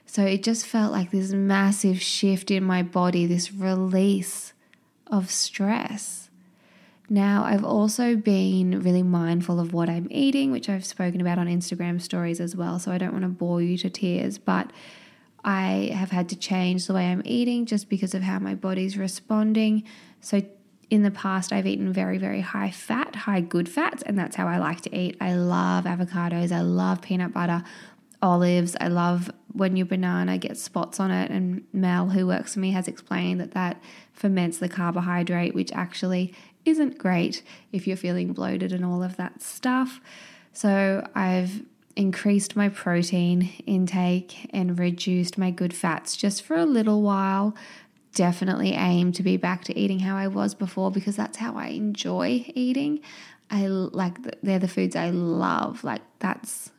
So 0.06 0.24
it 0.24 0.44
just 0.44 0.66
felt 0.66 0.92
like 0.92 1.12
this 1.12 1.32
massive 1.34 2.02
shift 2.02 2.52
in 2.52 2.64
my 2.64 2.84
body, 2.84 3.26
this 3.26 3.52
release 3.52 4.54
of 5.08 5.30
stress. 5.30 6.30
Now, 7.12 7.44
I've 7.44 7.66
also 7.66 8.16
been 8.16 8.80
really 8.80 9.04
mindful 9.04 9.60
of 9.60 9.74
what 9.74 9.90
I'm 9.90 10.08
eating, 10.10 10.50
which 10.50 10.70
I've 10.70 10.86
spoken 10.86 11.20
about 11.20 11.38
on 11.38 11.48
Instagram 11.48 12.02
stories 12.02 12.40
as 12.40 12.56
well. 12.56 12.80
So 12.80 12.90
I 12.90 12.98
don't 12.98 13.12
want 13.12 13.24
to 13.24 13.28
bore 13.28 13.62
you 13.62 13.78
to 13.80 13.90
tears, 13.90 14.38
but 14.38 14.72
I 15.44 15.92
have 15.94 16.12
had 16.12 16.30
to 16.30 16.38
change 16.38 16.88
the 16.88 16.94
way 16.94 17.08
I'm 17.08 17.22
eating 17.26 17.66
just 17.66 17.90
because 17.90 18.14
of 18.14 18.22
how 18.22 18.40
my 18.40 18.56
body's 18.56 18.98
responding. 18.98 19.84
So 20.22 20.42
in 20.90 21.04
the 21.04 21.12
past, 21.12 21.52
I've 21.52 21.68
eaten 21.68 21.92
very, 21.92 22.18
very 22.18 22.40
high 22.40 22.72
fat, 22.72 23.14
high 23.14 23.42
good 23.42 23.68
fats, 23.68 24.02
and 24.04 24.18
that's 24.18 24.38
how 24.38 24.48
I 24.48 24.58
like 24.60 24.80
to 24.82 24.98
eat. 24.98 25.18
I 25.20 25.34
love 25.34 25.84
avocados, 25.84 26.54
I 26.54 26.62
love 26.62 27.02
peanut 27.02 27.34
butter, 27.34 27.66
olives. 28.22 28.76
I 28.80 28.88
love 28.88 29.32
when 29.52 29.76
your 29.76 29.86
banana 29.86 30.38
gets 30.38 30.62
spots 30.62 31.00
on 31.00 31.12
it. 31.12 31.32
And 31.32 31.64
Mel, 31.74 32.10
who 32.10 32.28
works 32.28 32.54
for 32.54 32.60
me, 32.60 32.72
has 32.72 32.88
explained 32.88 33.40
that 33.42 33.52
that 33.52 33.82
ferments 34.14 34.60
the 34.60 34.70
carbohydrate, 34.70 35.54
which 35.54 35.72
actually 35.74 36.34
isn't 36.66 36.98
great 36.98 37.44
if 37.72 37.88
you're 37.88 37.98
feeling 37.98 38.34
bloated 38.34 38.72
and 38.72 38.86
all 38.86 39.04
of 39.04 39.18
that 39.18 39.42
stuff. 39.42 40.00
So 40.54 41.08
I've 41.16 41.64
increased 41.96 42.56
my 42.56 42.70
protein 42.70 43.52
intake 43.66 44.50
and 44.54 44.80
reduced 44.80 45.38
my 45.38 45.52
good 45.52 45.74
fats 45.74 46.16
just 46.16 46.44
for 46.44 46.56
a 46.56 46.66
little 46.66 47.02
while. 47.02 47.56
Definitely 48.14 48.74
aim 48.74 49.12
to 49.14 49.24
be 49.24 49.38
back 49.38 49.64
to 49.66 49.78
eating 49.78 50.00
how 50.00 50.18
I 50.18 50.28
was 50.28 50.54
before 50.54 50.92
because 50.92 51.16
that's 51.16 51.38
how 51.38 51.56
I 51.56 51.68
enjoy 51.68 52.46
eating. 52.54 53.02
I 53.50 53.68
like 53.68 54.18
they're 54.42 54.60
the 54.60 54.68
foods 54.68 54.96
I 54.96 55.10
love. 55.10 55.84
Like 55.84 56.02
that's 56.20 56.72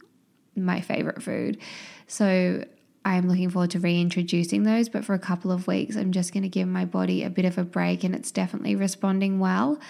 my 0.57 0.81
favorite 0.81 1.23
food. 1.23 1.59
So 2.07 2.65
I'm 3.05 3.29
looking 3.29 3.51
forward 3.51 3.71
to 3.73 3.81
reintroducing 3.81 4.63
those, 4.63 4.89
but 4.89 5.05
for 5.05 5.15
a 5.15 5.19
couple 5.19 5.51
of 5.51 5.67
weeks, 5.67 5.97
I'm 5.97 6.13
just 6.13 6.33
going 6.33 6.45
to 6.45 6.49
give 6.49 6.69
my 6.69 6.85
body 6.85 7.25
a 7.25 7.31
bit 7.31 7.45
of 7.45 7.59
a 7.59 7.65
break 7.65 8.05
and 8.05 8.15
it's 8.15 8.31
definitely 8.31 8.77
responding 8.77 9.41
well. 9.41 9.81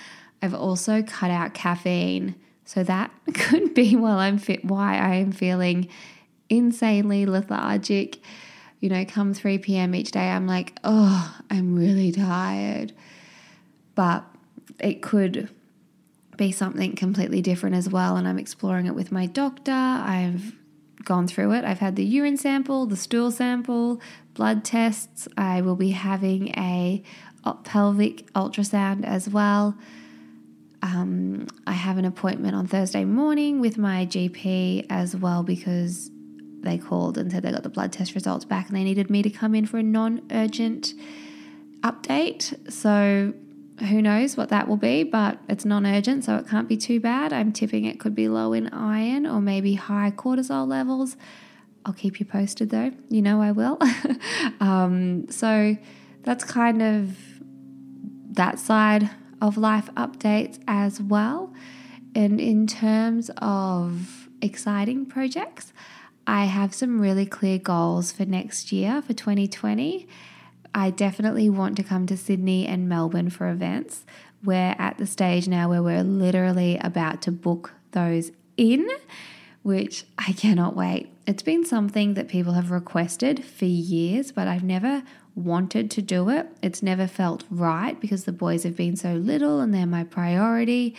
I've 0.40 0.54
also 0.54 1.02
cut 1.02 1.30
out 1.30 1.54
caffeine. 1.54 2.34
So 2.64 2.82
that 2.84 3.10
could 3.34 3.74
be 3.74 3.96
while 3.96 4.18
I'm 4.18 4.38
fit 4.38 4.64
why 4.64 4.96
I 4.96 5.16
am 5.16 5.32
feeling 5.32 5.88
insanely 6.48 7.26
lethargic. 7.26 8.18
You 8.80 8.88
know, 8.88 9.04
come 9.04 9.34
3 9.34 9.58
p.m. 9.58 9.94
each 9.94 10.10
day, 10.10 10.28
I'm 10.30 10.46
like, 10.46 10.76
oh, 10.82 11.38
I'm 11.50 11.76
really 11.76 12.12
tired. 12.12 12.92
But 13.94 14.24
it 14.80 15.02
could 15.02 15.48
be 16.36 16.50
something 16.50 16.96
completely 16.96 17.42
different 17.42 17.76
as 17.76 17.88
well. 17.88 18.16
And 18.16 18.26
I'm 18.26 18.38
exploring 18.38 18.86
it 18.86 18.94
with 18.94 19.12
my 19.12 19.26
doctor. 19.26 19.70
I've 19.70 20.54
gone 21.04 21.26
through 21.26 21.52
it. 21.52 21.64
I've 21.64 21.78
had 21.78 21.96
the 21.96 22.04
urine 22.04 22.36
sample, 22.36 22.86
the 22.86 22.96
stool 22.96 23.30
sample, 23.30 24.00
blood 24.34 24.64
tests. 24.64 25.28
I 25.36 25.60
will 25.60 25.76
be 25.76 25.90
having 25.90 26.48
a 26.50 27.02
pelvic 27.64 28.32
ultrasound 28.32 29.04
as 29.04 29.28
well. 29.28 29.76
Um, 30.82 31.46
I 31.66 31.72
have 31.72 31.98
an 31.98 32.04
appointment 32.04 32.54
on 32.54 32.66
Thursday 32.66 33.04
morning 33.04 33.60
with 33.60 33.78
my 33.78 34.06
GP 34.06 34.86
as 34.90 35.14
well 35.14 35.42
because 35.42 36.10
they 36.62 36.78
called 36.78 37.18
and 37.18 37.30
said 37.30 37.42
they 37.42 37.52
got 37.52 37.62
the 37.62 37.68
blood 37.68 37.92
test 37.92 38.14
results 38.14 38.44
back 38.44 38.68
and 38.68 38.76
they 38.76 38.84
needed 38.84 39.10
me 39.10 39.22
to 39.22 39.30
come 39.30 39.54
in 39.54 39.66
for 39.66 39.78
a 39.78 39.82
non 39.82 40.22
urgent 40.30 40.94
update. 41.82 42.72
So 42.72 43.34
who 43.80 44.02
knows 44.02 44.36
what 44.36 44.50
that 44.50 44.68
will 44.68 44.76
be, 44.76 45.02
but 45.02 45.38
it's 45.48 45.64
non 45.64 45.86
urgent, 45.86 46.24
so 46.24 46.36
it 46.36 46.48
can't 46.48 46.68
be 46.68 46.76
too 46.76 47.00
bad. 47.00 47.32
I'm 47.32 47.52
tipping 47.52 47.84
it 47.84 47.98
could 47.98 48.14
be 48.14 48.28
low 48.28 48.52
in 48.52 48.68
iron 48.68 49.26
or 49.26 49.40
maybe 49.40 49.74
high 49.74 50.12
cortisol 50.14 50.66
levels. 50.66 51.16
I'll 51.84 51.92
keep 51.92 52.20
you 52.20 52.26
posted 52.26 52.70
though. 52.70 52.92
You 53.08 53.22
know 53.22 53.42
I 53.42 53.52
will. 53.52 53.78
um, 54.60 55.28
so 55.30 55.76
that's 56.22 56.44
kind 56.44 56.82
of 56.82 57.16
that 58.32 58.58
side 58.58 59.10
of 59.40 59.56
life 59.56 59.88
updates 59.96 60.60
as 60.68 61.00
well. 61.00 61.52
And 62.14 62.40
in 62.40 62.66
terms 62.66 63.30
of 63.38 64.28
exciting 64.40 65.06
projects, 65.06 65.72
I 66.26 66.44
have 66.44 66.72
some 66.72 67.00
really 67.00 67.26
clear 67.26 67.58
goals 67.58 68.12
for 68.12 68.24
next 68.24 68.70
year 68.70 69.02
for 69.02 69.12
2020 69.12 70.06
I 70.74 70.90
definitely 70.90 71.50
want 71.50 71.76
to 71.76 71.82
come 71.82 72.06
to 72.06 72.16
Sydney 72.16 72.66
and 72.66 72.88
Melbourne 72.88 73.30
for 73.30 73.50
events. 73.50 74.04
We're 74.42 74.74
at 74.78 74.98
the 74.98 75.06
stage 75.06 75.46
now 75.46 75.68
where 75.68 75.82
we're 75.82 76.02
literally 76.02 76.78
about 76.78 77.22
to 77.22 77.32
book 77.32 77.74
those 77.92 78.32
in, 78.56 78.88
which 79.62 80.04
I 80.18 80.32
cannot 80.36 80.74
wait. 80.74 81.10
It's 81.26 81.42
been 81.42 81.64
something 81.64 82.14
that 82.14 82.28
people 82.28 82.54
have 82.54 82.70
requested 82.70 83.44
for 83.44 83.66
years, 83.66 84.32
but 84.32 84.48
I've 84.48 84.64
never 84.64 85.02
wanted 85.34 85.90
to 85.92 86.02
do 86.02 86.28
it. 86.30 86.48
It's 86.62 86.82
never 86.82 87.06
felt 87.06 87.44
right 87.50 87.98
because 88.00 88.24
the 88.24 88.32
boys 88.32 88.64
have 88.64 88.76
been 88.76 88.96
so 88.96 89.14
little 89.14 89.60
and 89.60 89.72
they're 89.72 89.86
my 89.86 90.04
priority. 90.04 90.96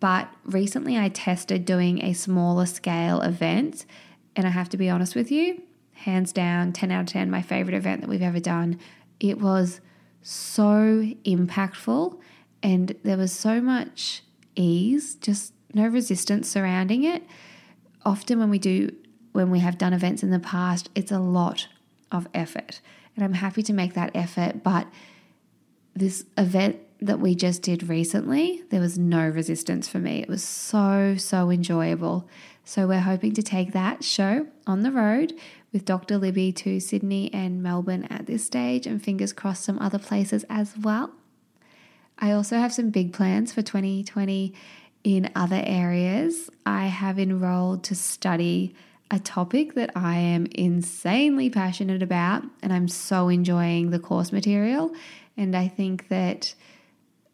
But 0.00 0.28
recently 0.44 0.98
I 0.98 1.10
tested 1.10 1.64
doing 1.64 2.02
a 2.02 2.12
smaller 2.12 2.66
scale 2.66 3.20
event, 3.20 3.86
and 4.34 4.46
I 4.46 4.50
have 4.50 4.68
to 4.70 4.76
be 4.76 4.90
honest 4.90 5.14
with 5.14 5.30
you, 5.30 5.62
hands 5.92 6.32
down, 6.32 6.72
10 6.72 6.90
out 6.90 7.02
of 7.02 7.06
10, 7.06 7.30
my 7.30 7.42
favorite 7.42 7.76
event 7.76 8.00
that 8.00 8.10
we've 8.10 8.20
ever 8.20 8.40
done. 8.40 8.80
It 9.22 9.40
was 9.40 9.80
so 10.20 11.06
impactful 11.24 12.18
and 12.60 12.94
there 13.04 13.16
was 13.16 13.32
so 13.32 13.60
much 13.60 14.22
ease, 14.56 15.14
just 15.14 15.54
no 15.72 15.86
resistance 15.86 16.48
surrounding 16.48 17.04
it. 17.04 17.22
Often, 18.04 18.40
when 18.40 18.50
we 18.50 18.58
do, 18.58 18.90
when 19.30 19.48
we 19.48 19.60
have 19.60 19.78
done 19.78 19.92
events 19.92 20.24
in 20.24 20.30
the 20.30 20.40
past, 20.40 20.90
it's 20.96 21.12
a 21.12 21.20
lot 21.20 21.68
of 22.10 22.26
effort. 22.34 22.80
And 23.14 23.24
I'm 23.24 23.34
happy 23.34 23.62
to 23.62 23.72
make 23.72 23.94
that 23.94 24.10
effort. 24.12 24.64
But 24.64 24.88
this 25.94 26.24
event 26.36 26.80
that 27.00 27.20
we 27.20 27.36
just 27.36 27.62
did 27.62 27.88
recently, 27.88 28.64
there 28.70 28.80
was 28.80 28.98
no 28.98 29.28
resistance 29.28 29.88
for 29.88 30.00
me. 30.00 30.20
It 30.20 30.28
was 30.28 30.42
so, 30.42 31.14
so 31.16 31.50
enjoyable. 31.50 32.28
So, 32.64 32.88
we're 32.88 33.00
hoping 33.00 33.34
to 33.34 33.42
take 33.42 33.72
that 33.72 34.02
show 34.02 34.48
on 34.66 34.82
the 34.82 34.90
road 34.90 35.32
with 35.72 35.84
Dr. 35.84 36.18
Libby 36.18 36.52
to 36.52 36.80
Sydney 36.80 37.32
and 37.32 37.62
Melbourne 37.62 38.04
at 38.10 38.26
this 38.26 38.44
stage, 38.44 38.86
and 38.86 39.02
fingers 39.02 39.32
crossed 39.32 39.64
some 39.64 39.78
other 39.78 39.98
places 39.98 40.44
as 40.50 40.76
well. 40.76 41.10
I 42.18 42.32
also 42.32 42.56
have 42.58 42.72
some 42.72 42.90
big 42.90 43.12
plans 43.12 43.52
for 43.52 43.62
2020 43.62 44.54
in 45.02 45.30
other 45.34 45.62
areas. 45.64 46.50
I 46.66 46.86
have 46.86 47.18
enrolled 47.18 47.84
to 47.84 47.94
study 47.94 48.74
a 49.10 49.18
topic 49.18 49.74
that 49.74 49.90
I 49.94 50.16
am 50.16 50.46
insanely 50.54 51.50
passionate 51.50 52.02
about, 52.02 52.44
and 52.62 52.72
I'm 52.72 52.88
so 52.88 53.28
enjoying 53.28 53.90
the 53.90 53.98
course 53.98 54.32
material. 54.32 54.94
And 55.36 55.56
I 55.56 55.68
think 55.68 56.08
that 56.08 56.54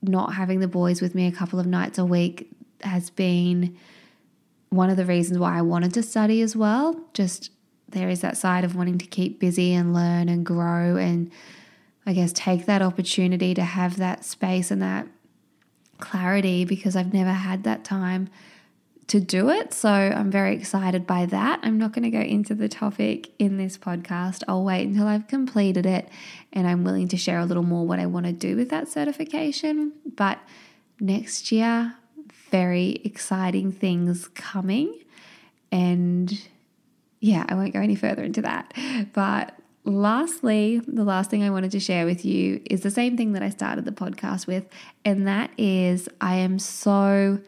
not 0.00 0.34
having 0.34 0.60
the 0.60 0.68
boys 0.68 1.00
with 1.00 1.14
me 1.14 1.26
a 1.26 1.32
couple 1.32 1.58
of 1.60 1.66
nights 1.66 1.98
a 1.98 2.04
week 2.04 2.50
has 2.82 3.10
been 3.10 3.76
one 4.70 4.90
of 4.90 4.96
the 4.96 5.04
reasons 5.04 5.38
why 5.38 5.58
I 5.58 5.62
wanted 5.62 5.94
to 5.94 6.02
study 6.02 6.40
as 6.42 6.54
well. 6.54 7.00
Just 7.14 7.50
there 7.90 8.08
is 8.08 8.20
that 8.20 8.36
side 8.36 8.64
of 8.64 8.74
wanting 8.74 8.98
to 8.98 9.06
keep 9.06 9.40
busy 9.40 9.72
and 9.74 9.94
learn 9.94 10.28
and 10.28 10.44
grow 10.44 10.96
and 10.96 11.30
I 12.06 12.12
guess 12.14 12.32
take 12.32 12.66
that 12.66 12.80
opportunity 12.80 13.52
to 13.54 13.62
have 13.62 13.96
that 13.98 14.24
space 14.24 14.70
and 14.70 14.80
that 14.80 15.06
clarity 15.98 16.64
because 16.64 16.96
I've 16.96 17.12
never 17.12 17.32
had 17.32 17.64
that 17.64 17.84
time 17.84 18.30
to 19.08 19.20
do 19.20 19.50
it. 19.50 19.72
So 19.72 19.90
I'm 19.90 20.30
very 20.30 20.54
excited 20.54 21.06
by 21.06 21.26
that. 21.26 21.60
I'm 21.62 21.78
not 21.78 21.92
going 21.92 22.04
to 22.04 22.10
go 22.10 22.20
into 22.20 22.54
the 22.54 22.68
topic 22.68 23.30
in 23.38 23.56
this 23.56 23.76
podcast. 23.76 24.42
I'll 24.46 24.64
wait 24.64 24.86
until 24.86 25.06
I've 25.06 25.28
completed 25.28 25.86
it 25.86 26.08
and 26.52 26.66
I'm 26.66 26.84
willing 26.84 27.08
to 27.08 27.16
share 27.16 27.38
a 27.38 27.44
little 27.46 27.62
more 27.62 27.86
what 27.86 27.98
I 27.98 28.06
want 28.06 28.26
to 28.26 28.32
do 28.32 28.56
with 28.56 28.68
that 28.70 28.88
certification. 28.88 29.92
But 30.16 30.38
next 31.00 31.50
year, 31.50 31.94
very 32.50 33.00
exciting 33.04 33.72
things 33.72 34.28
coming. 34.28 34.94
And 35.72 36.40
yeah, 37.20 37.44
I 37.48 37.54
won't 37.54 37.72
go 37.72 37.80
any 37.80 37.94
further 37.94 38.22
into 38.22 38.42
that. 38.42 38.74
But 39.12 39.58
lastly, 39.84 40.80
the 40.86 41.04
last 41.04 41.30
thing 41.30 41.42
I 41.42 41.50
wanted 41.50 41.70
to 41.72 41.80
share 41.80 42.04
with 42.04 42.24
you 42.24 42.60
is 42.70 42.82
the 42.82 42.90
same 42.90 43.16
thing 43.16 43.32
that 43.32 43.42
I 43.42 43.50
started 43.50 43.84
the 43.84 43.92
podcast 43.92 44.46
with, 44.46 44.66
and 45.04 45.26
that 45.26 45.50
is 45.56 46.08
I 46.20 46.36
am 46.36 46.58
so 46.58 47.40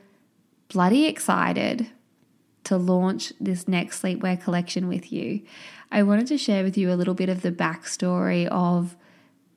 bloody 0.69 1.07
excited 1.07 1.89
to 2.65 2.77
launch 2.77 3.33
this 3.41 3.67
next 3.67 4.03
sleepwear 4.03 4.41
collection 4.41 4.89
with 4.89 5.13
you. 5.13 5.43
I 5.91 6.03
wanted 6.03 6.27
to 6.29 6.39
share 6.39 6.63
with 6.63 6.79
you 6.79 6.93
a 6.93 6.95
little 6.95 7.15
bit 7.15 7.29
of 7.29 7.43
the 7.43 7.51
backstory 7.51 8.47
of 8.47 8.97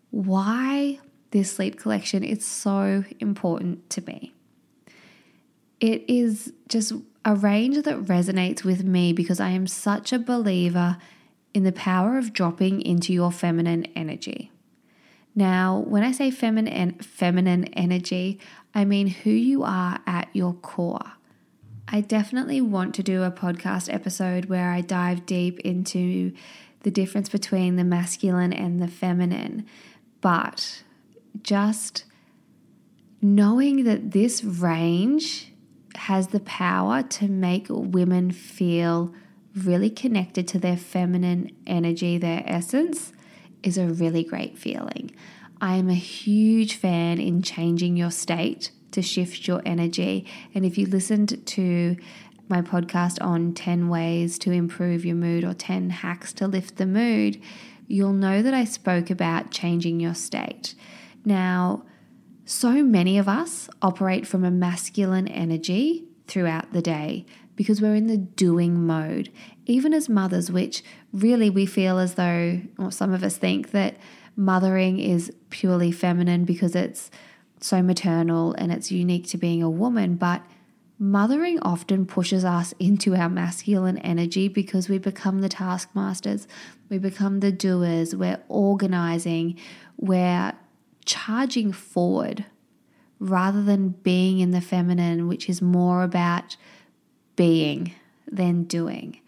why 0.10 1.00
this 1.32 1.52
sleep 1.52 1.78
collection 1.78 2.24
is 2.24 2.46
so 2.46 3.04
important 3.20 3.90
to 3.92 4.02
me. 4.02 4.34
It 5.80 6.06
is 6.08 6.54
just 6.68 6.94
a 7.26 7.36
range 7.36 7.82
that 7.84 8.04
resonates 8.06 8.64
with 8.64 8.84
me 8.84 9.14
because 9.14 9.40
I 9.40 9.50
am 9.50 9.68
such 9.68 10.12
a 10.12 10.20
believer 10.20 10.98
in 11.54 11.64
the 11.64 11.72
power 11.72 12.18
of 12.18 12.34
dropping 12.34 12.82
into 12.82 13.14
your 13.14 13.32
feminine 13.32 13.86
energy. 13.96 14.52
Now, 15.36 15.80
when 15.88 16.04
I 16.04 16.12
say 16.12 16.30
feminine 16.32 16.94
feminine 17.00 17.66
energy, 17.74 18.40
I 18.76 18.86
mean 18.86 19.08
who 19.08 19.32
you 19.32 19.64
are 19.64 20.00
at 20.06 20.30
your 20.34 20.54
core. 20.54 21.14
I 21.88 22.02
definitely 22.02 22.62
want 22.62 22.96
to 22.96 23.04
do 23.04 23.24
a 23.24 23.32
podcast 23.32 23.94
episode 23.94 24.46
where 24.46 24.72
I 24.72 24.82
dive 24.82 25.26
deep 25.26 25.60
into 25.62 26.34
the 26.82 26.92
difference 26.92 27.30
between 27.30 27.76
the 27.76 27.84
masculine 27.84 28.54
and 28.54 28.82
the 28.82 28.88
feminine, 28.88 29.66
but 30.22 30.84
just 31.42 32.06
knowing 33.22 33.86
that 33.86 34.12
this 34.12 34.44
range 34.44 35.53
has 35.96 36.28
the 36.28 36.40
power 36.40 37.04
to 37.04 37.28
make 37.28 37.68
women 37.70 38.32
feel 38.32 39.14
really 39.56 39.90
connected 39.90 40.48
to 40.50 40.60
their 40.60 40.78
feminine 40.78 41.52
energy, 41.68 42.18
their 42.18 42.44
essence, 42.46 43.14
is 43.62 43.78
a 43.78 43.88
really 43.88 44.24
great 44.24 44.58
feeling. 44.58 45.12
I 45.62 45.76
am 45.76 45.90
a 45.90 45.96
huge 45.96 46.76
fan 46.76 47.20
in 47.20 47.42
changing 47.42 47.96
your 47.96 48.12
state 48.12 48.72
to 48.92 49.02
shift 49.02 49.48
your 49.48 49.62
energy. 49.66 50.26
And 50.54 50.66
if 50.66 50.78
you 50.78 50.88
listened 50.88 51.46
to 51.48 51.96
my 52.50 52.62
podcast 52.62 53.24
on 53.24 53.54
10 53.54 53.88
ways 53.88 54.38
to 54.40 54.52
improve 54.52 55.06
your 55.06 55.16
mood 55.16 55.44
or 55.44 55.54
10 55.54 55.90
hacks 55.90 56.34
to 56.34 56.48
lift 56.48 56.78
the 56.78 56.86
mood, 56.86 57.42
you'll 57.88 58.14
know 58.14 58.42
that 58.42 58.54
I 58.54 58.66
spoke 58.66 59.10
about 59.10 59.52
changing 59.52 60.00
your 60.00 60.14
state. 60.14 60.76
Now, 61.26 61.84
so 62.46 62.84
many 62.84 63.18
of 63.18 63.28
us 63.28 63.70
operate 63.82 64.28
from 64.28 64.44
a 64.44 64.52
masculine 64.52 65.28
energy 65.28 66.06
throughout 66.28 66.74
the 66.74 66.82
day 66.82 67.26
because 67.56 67.82
we're 67.82 67.96
in 67.96 68.08
the 68.08 68.18
doing 68.18 68.86
mode, 68.86 69.32
even 69.66 69.94
as 69.94 70.10
mothers, 70.10 70.52
which 70.52 70.84
really 71.12 71.50
we 71.50 71.66
feel 71.66 72.00
as 72.00 72.16
though, 72.16 72.60
or 72.78 72.92
some 72.92 73.14
of 73.14 73.24
us 73.24 73.38
think 73.38 73.72
that 73.72 73.98
mothering 74.36 75.00
is 75.00 75.32
purely 75.50 75.92
feminine 75.92 76.44
because 76.44 76.76
it's 76.76 77.12
so 77.60 77.82
maternal 77.82 78.54
and 78.58 78.72
it's 78.72 78.92
unique 78.92 79.28
to 79.28 79.38
being 79.38 79.62
a 79.62 79.70
woman. 79.70 80.16
But 80.16 80.44
mothering 81.00 81.60
often 81.62 82.06
pushes 82.06 82.44
us 82.44 82.74
into 82.80 83.16
our 83.16 83.30
masculine 83.30 84.00
energy 84.00 84.48
because 84.48 84.90
we 84.90 84.98
become 84.98 85.42
the 85.42 85.50
taskmasters, 85.50 86.48
we 86.90 86.98
become 86.98 87.40
the 87.40 87.52
doers, 87.52 88.16
we're 88.16 88.42
organizing, 88.50 89.60
we're 89.98 90.54
charging 91.06 91.72
forward 91.72 92.46
rather 93.20 93.64
than 93.64 93.90
being 93.90 94.40
in 94.40 94.52
the 94.52 94.62
feminine, 94.62 95.28
which 95.28 95.50
is 95.50 95.62
more 95.62 96.04
about 96.04 96.58
being 97.36 97.94
than 98.30 98.64
doing. 98.64 99.20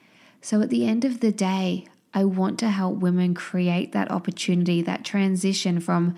So 0.41 0.61
at 0.61 0.69
the 0.69 0.85
end 0.85 1.05
of 1.05 1.21
the 1.21 1.31
day, 1.31 1.87
I 2.13 2.23
want 2.23 2.59
to 2.59 2.69
help 2.69 2.97
women 2.97 3.33
create 3.33 3.91
that 3.91 4.09
opportunity, 4.09 4.81
that 4.81 5.03
transition 5.03 5.79
from 5.79 6.15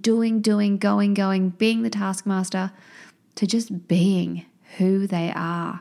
doing, 0.00 0.40
doing, 0.40 0.78
going, 0.78 1.14
going, 1.14 1.50
being 1.50 1.82
the 1.82 1.90
taskmaster 1.90 2.72
to 3.34 3.46
just 3.46 3.88
being 3.88 4.46
who 4.78 5.06
they 5.06 5.32
are. 5.34 5.80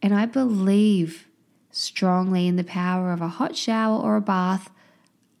And 0.00 0.14
I 0.14 0.26
believe 0.26 1.28
strongly 1.70 2.46
in 2.46 2.56
the 2.56 2.64
power 2.64 3.12
of 3.12 3.20
a 3.20 3.28
hot 3.28 3.56
shower 3.56 4.00
or 4.00 4.16
a 4.16 4.22
bath, 4.22 4.70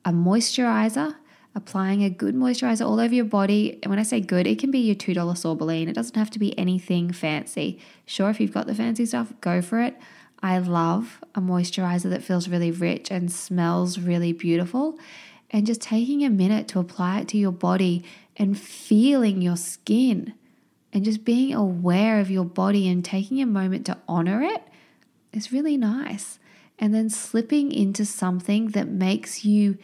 a 0.04 0.10
moisturizer, 0.10 1.16
applying 1.54 2.02
a 2.02 2.10
good 2.10 2.34
moisturizer 2.34 2.86
all 2.86 2.98
over 2.98 3.14
your 3.14 3.24
body. 3.24 3.78
And 3.82 3.90
when 3.90 3.98
I 3.98 4.02
say 4.02 4.20
good, 4.20 4.46
it 4.46 4.58
can 4.58 4.70
be 4.70 4.80
your 4.80 4.96
$2 4.96 5.14
Sorbolene. 5.14 5.88
It 5.88 5.94
doesn't 5.94 6.16
have 6.16 6.30
to 6.30 6.38
be 6.38 6.58
anything 6.58 7.12
fancy. 7.12 7.78
Sure, 8.06 8.30
if 8.30 8.40
you've 8.40 8.52
got 8.52 8.66
the 8.66 8.74
fancy 8.74 9.06
stuff, 9.06 9.32
go 9.40 9.62
for 9.62 9.80
it. 9.80 9.96
I 10.42 10.58
love 10.58 11.22
a 11.34 11.40
moisturizer 11.40 12.10
that 12.10 12.22
feels 12.22 12.48
really 12.48 12.70
rich 12.70 13.10
and 13.10 13.32
smells 13.32 13.98
really 13.98 14.32
beautiful. 14.32 14.98
And 15.50 15.66
just 15.66 15.80
taking 15.80 16.24
a 16.24 16.30
minute 16.30 16.66
to 16.68 16.80
apply 16.80 17.20
it 17.20 17.28
to 17.28 17.38
your 17.38 17.52
body 17.52 18.04
and 18.36 18.58
feeling 18.58 19.40
your 19.40 19.56
skin 19.56 20.34
and 20.92 21.04
just 21.04 21.24
being 21.24 21.54
aware 21.54 22.20
of 22.20 22.30
your 22.30 22.44
body 22.44 22.88
and 22.88 23.04
taking 23.04 23.40
a 23.40 23.46
moment 23.46 23.86
to 23.86 23.98
honor 24.08 24.42
it 24.42 24.62
is 25.32 25.52
really 25.52 25.76
nice. 25.76 26.38
And 26.78 26.92
then 26.92 27.08
slipping 27.08 27.72
into 27.72 28.04
something 28.04 28.68
that 28.68 28.88
makes 28.88 29.44
you 29.44 29.78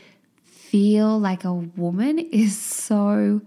feel 0.71 1.19
like 1.19 1.43
a 1.43 1.53
woman 1.53 2.21
is 2.21 2.57
so 2.57 3.41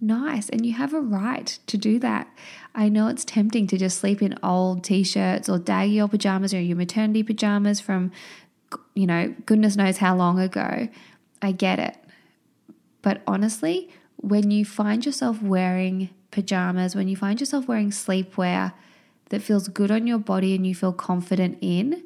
nice. 0.00 0.48
And 0.48 0.66
you 0.66 0.72
have 0.72 0.92
a 0.92 1.00
right 1.00 1.46
to 1.68 1.78
do 1.78 2.00
that. 2.00 2.28
I 2.74 2.88
know 2.88 3.06
it's 3.06 3.24
tempting 3.24 3.68
to 3.68 3.78
just 3.78 3.98
sleep 3.98 4.20
in 4.20 4.36
old 4.42 4.82
t 4.82 5.04
shirts 5.04 5.48
or 5.48 5.58
daggy 5.58 6.02
old 6.02 6.10
pajamas 6.10 6.52
or 6.52 6.60
your 6.60 6.76
maternity 6.76 7.22
pajamas 7.22 7.78
from, 7.80 8.10
you 8.94 9.06
know, 9.06 9.32
goodness 9.46 9.76
knows 9.76 9.98
how 9.98 10.16
long 10.16 10.40
ago. 10.40 10.88
I 11.40 11.52
get 11.52 11.78
it. 11.78 11.96
But 13.02 13.22
honestly, 13.24 13.88
when 14.16 14.50
you 14.50 14.64
find 14.64 15.06
yourself 15.06 15.40
wearing 15.40 16.10
pajamas, 16.32 16.96
when 16.96 17.06
you 17.06 17.14
find 17.16 17.38
yourself 17.38 17.68
wearing 17.68 17.90
sleepwear 17.90 18.72
that 19.28 19.42
feels 19.42 19.68
good 19.68 19.92
on 19.92 20.08
your 20.08 20.18
body 20.18 20.56
and 20.56 20.66
you 20.66 20.74
feel 20.74 20.92
confident 20.92 21.56
in, 21.60 22.02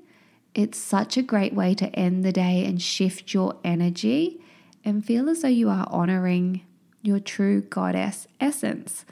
it's 0.54 0.76
such 0.76 1.16
a 1.16 1.22
great 1.22 1.54
way 1.54 1.72
to 1.74 1.88
end 1.98 2.22
the 2.22 2.32
day 2.32 2.66
and 2.66 2.82
shift 2.82 3.32
your 3.32 3.56
energy 3.64 4.42
and 4.84 5.04
feel 5.04 5.28
as 5.28 5.42
though 5.42 5.48
you 5.48 5.68
are 5.68 5.86
honoring 5.90 6.62
your 7.02 7.20
true 7.20 7.62
goddess 7.62 8.26
essence. 8.40 9.04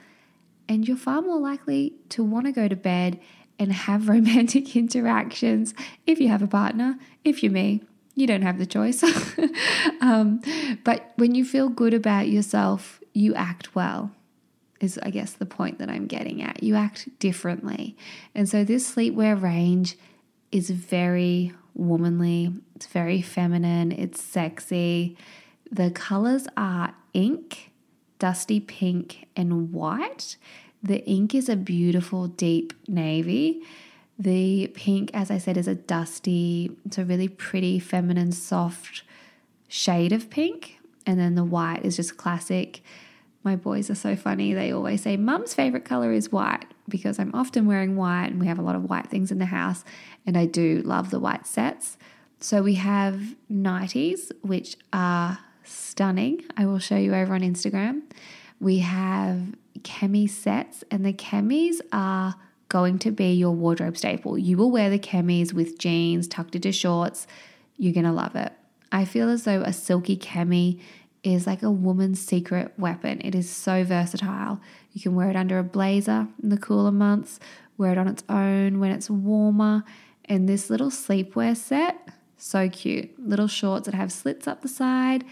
And 0.68 0.87
you're 0.87 0.96
far 0.96 1.22
more 1.22 1.38
likely 1.38 1.94
to 2.11 2.24
want 2.24 2.46
to 2.46 2.52
go 2.52 2.68
to 2.68 2.76
bed 2.76 3.20
and 3.59 3.72
have 3.72 4.09
romantic 4.09 4.76
interactions 4.76 5.74
if 6.07 6.20
you 6.20 6.29
have 6.29 6.42
a 6.42 6.48
partner. 6.48 6.98
If 7.24 7.42
you're 7.42 7.52
me, 7.52 7.83
you 8.14 8.26
don't 8.26 8.42
have 8.42 8.59
the 8.59 8.66
choice. 8.66 9.02
um, 10.00 10.40
but 10.85 11.12
when 11.16 11.35
you 11.35 11.44
feel 11.44 11.68
good 11.68 11.94
about 11.94 12.29
yourself, 12.29 13.00
you 13.12 13.35
act 13.35 13.74
well, 13.74 14.11
is 14.81 14.98
I 15.02 15.11
guess 15.11 15.33
the 15.33 15.46
point 15.46 15.79
that 15.79 15.90
I'm 15.90 16.07
getting 16.07 16.42
at. 16.42 16.62
You 16.62 16.74
act 16.74 17.09
differently. 17.18 17.96
And 18.35 18.48
so 18.48 18.64
this 18.64 18.94
sleepwear 18.94 19.40
range 19.40 19.96
is 20.50 20.70
very 20.70 21.52
womanly, 21.74 22.52
it's 22.74 22.87
very 22.87 23.20
feminine, 23.20 23.92
it's 23.92 24.22
sexy. 24.22 25.16
The 25.70 25.90
colors 25.90 26.46
are 26.57 26.94
ink, 27.12 27.72
dusty 28.18 28.61
pink, 28.61 29.29
and 29.37 29.72
white. 29.72 30.37
The 30.83 31.05
ink 31.05 31.35
is 31.35 31.48
a 31.48 31.57
beautiful 31.57 32.29
deep 32.29 32.72
navy. 32.88 33.62
The 34.18 34.68
pink, 34.68 35.11
as 35.12 35.31
I 35.31 35.38
said, 35.38 35.57
is 35.57 35.68
a 35.68 35.74
dusty, 35.74 36.70
it's 36.87 36.98
a 36.98 37.05
really 37.05 37.29
pretty, 37.29 37.79
feminine, 37.79 38.33
soft 38.33 39.02
shade 39.68 40.12
of 40.12 40.31
pink. 40.31 40.79
And 41.05 41.18
then 41.20 41.35
the 41.35 41.44
white 41.44 41.85
is 41.85 41.96
just 41.96 42.16
classic. 42.16 42.83
My 43.42 43.57
boys 43.57 43.90
are 43.90 43.94
so 43.94 44.16
funny. 44.16 44.55
They 44.55 44.72
always 44.72 45.02
say, 45.02 45.16
Mum's 45.16 45.55
favorite 45.55 45.85
color 45.85 46.12
is 46.12 46.33
white 46.33 46.64
because 46.88 47.18
I'm 47.18 47.35
often 47.35 47.66
wearing 47.66 47.96
white 47.96 48.26
and 48.26 48.40
we 48.40 48.46
have 48.46 48.59
a 48.59 48.62
lot 48.62 48.74
of 48.74 48.88
white 48.88 49.09
things 49.09 49.31
in 49.31 49.38
the 49.38 49.46
house. 49.46 49.85
And 50.24 50.37
I 50.37 50.46
do 50.46 50.83
love 50.85 51.11
the 51.11 51.20
white 51.20 51.46
sets. 51.46 51.98
So 52.40 52.62
we 52.62 52.74
have 52.74 53.35
nighties, 53.50 54.33
which 54.42 54.76
are 54.92 55.38
stunning. 55.66 56.44
I 56.57 56.66
will 56.66 56.79
show 56.79 56.96
you 56.96 57.14
over 57.14 57.35
on 57.35 57.40
Instagram. 57.40 58.02
We 58.61 58.79
have 58.79 59.55
Cami 59.81 60.29
sets, 60.29 60.85
and 60.90 61.05
the 61.05 61.12
Camis 61.12 61.81
are 61.92 62.35
going 62.68 62.98
to 63.00 63.11
be 63.11 63.33
your 63.33 63.52
wardrobe 63.52 63.96
staple. 63.96 64.38
You 64.38 64.57
will 64.57 64.70
wear 64.70 64.90
the 64.90 64.98
Camis 64.98 65.52
with 65.52 65.79
jeans 65.79 66.26
tucked 66.26 66.55
into 66.57 66.72
shorts. 66.72 67.26
You're 67.76 67.92
going 67.92 68.07
to 68.07 68.12
love 68.12 68.35
it. 68.35 68.52
I 68.90 69.05
feel 69.05 69.29
as 69.29 69.44
though 69.44 69.62
a 69.62 69.72
silky 69.72 70.16
Cami 70.16 70.81
is 71.22 71.46
like 71.46 71.62
a 71.62 71.70
woman's 71.70 72.20
secret 72.20 72.72
weapon. 72.79 73.20
It 73.22 73.35
is 73.35 73.50
so 73.50 73.85
versatile. 73.85 74.61
You 74.92 75.00
can 75.00 75.14
wear 75.14 75.29
it 75.29 75.37
under 75.37 75.59
a 75.59 75.64
blazer 75.64 76.29
in 76.42 76.48
the 76.48 76.57
cooler 76.57 76.92
months, 76.92 77.40
wear 77.76 77.92
it 77.92 77.98
on 77.98 78.09
its 78.09 78.22
own 78.29 78.79
when 78.79 78.92
it's 78.92 79.11
warmer. 79.11 79.85
And 80.24 80.48
this 80.48 80.70
little 80.70 80.90
sleepwear 80.90 81.57
set, 81.57 82.09
so 82.37 82.68
cute. 82.68 83.11
Little 83.18 83.49
shorts 83.49 83.87
that 83.87 83.94
have 83.94 84.12
slits 84.12 84.46
up 84.46 84.62
the 84.62 84.68
side. 84.68 85.25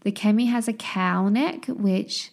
The 0.00 0.12
Cami 0.12 0.48
has 0.50 0.68
a 0.68 0.72
cowl 0.72 1.30
neck, 1.30 1.66
which 1.66 2.30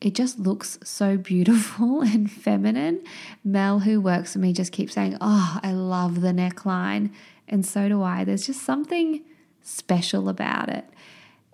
it 0.00 0.14
just 0.14 0.38
looks 0.38 0.78
so 0.82 1.16
beautiful 1.16 2.00
and 2.02 2.30
feminine. 2.30 3.02
Mel, 3.44 3.80
who 3.80 4.00
works 4.00 4.32
for 4.32 4.38
me, 4.38 4.52
just 4.52 4.72
keeps 4.72 4.94
saying, 4.94 5.16
Oh, 5.20 5.58
I 5.62 5.72
love 5.72 6.20
the 6.20 6.32
neckline. 6.32 7.10
And 7.46 7.66
so 7.66 7.88
do 7.88 8.02
I. 8.02 8.24
There's 8.24 8.46
just 8.46 8.62
something 8.62 9.22
special 9.62 10.28
about 10.28 10.68
it. 10.68 10.84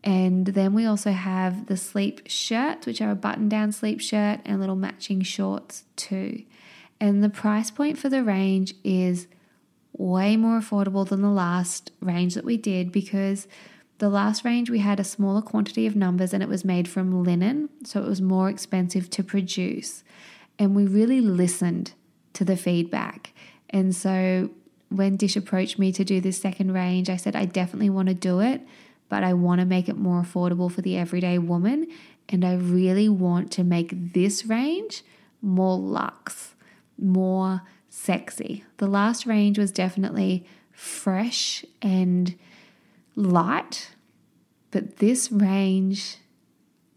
And 0.05 0.47
then 0.47 0.73
we 0.73 0.85
also 0.85 1.11
have 1.11 1.67
the 1.67 1.77
sleep 1.77 2.23
shirts, 2.27 2.87
which 2.87 3.01
are 3.01 3.11
a 3.11 3.17
button 3.17 3.49
down 3.49 3.73
sleep 3.73 4.01
shirt 4.01 4.41
and 4.45 4.61
little 4.61 4.77
matching 4.77 5.23
shorts 5.23 5.85
too. 5.97 6.45
And 7.01 7.25
the 7.25 7.29
price 7.29 7.71
point 7.71 7.99
for 7.99 8.09
the 8.09 8.23
range 8.23 8.75
is 8.85 9.27
way 9.97 10.37
more 10.37 10.59
affordable 10.59 11.09
than 11.09 11.23
the 11.23 11.31
last 11.31 11.91
range 12.01 12.35
that 12.35 12.45
we 12.45 12.57
did 12.57 12.93
because 12.93 13.49
the 13.99 14.09
last 14.11 14.45
range 14.45 14.69
we 14.69 14.81
had 14.81 15.01
a 15.01 15.05
smaller 15.05 15.41
quantity 15.41 15.87
of 15.87 15.97
numbers 15.97 16.35
and 16.35 16.43
it 16.43 16.49
was 16.49 16.65
made 16.65 16.87
from 16.87 17.25
linen, 17.25 17.69
so 17.85 18.03
it 18.03 18.07
was 18.07 18.21
more 18.21 18.49
expensive 18.49 19.09
to 19.11 19.23
produce. 19.23 20.05
And 20.59 20.75
we 20.75 20.87
really 20.87 21.21
listened 21.21 21.93
to 22.35 22.45
the 22.45 22.57
feedback. 22.57 23.33
And 23.71 23.95
so 23.95 24.51
when 24.91 25.17
Dissh 25.17 25.37
approached 25.37 25.79
me 25.79 25.93
to 25.93 26.05
do 26.05 26.21
this 26.21 26.41
second 26.41 26.73
range, 26.73 27.09
I 27.09 27.17
said, 27.17 27.35
I 27.35 27.47
definitely 27.47 27.91
want 27.91 28.09
to 28.09 28.15
do 28.15 28.41
it, 28.41 28.63
but 29.09 29.25
I 29.25 29.33
want 29.33 29.61
to 29.61 29.67
make 29.67 29.89
it 29.89 29.97
more 29.97 30.23
affordable 30.23 30.71
for 30.71 30.83
the 30.83 30.97
everyday 30.97 31.39
woman. 31.39 31.89
And 32.29 32.45
I 32.45 32.55
really 32.55 33.09
want 33.09 33.51
to 33.53 33.65
make 33.65 34.13
this 34.13 34.47
range 34.47 35.03
more 35.41 35.79
luxe, 35.79 36.55
more 36.99 37.63
sexy. 37.97 38.63
The 38.77 38.87
last 38.87 39.27
range 39.27 39.59
was 39.59 39.73
definitely 39.73 40.47
fresh 40.71 41.65
and 41.81 42.37
light, 43.15 43.93
but 44.71 44.99
this 44.99 45.33
range 45.33 46.19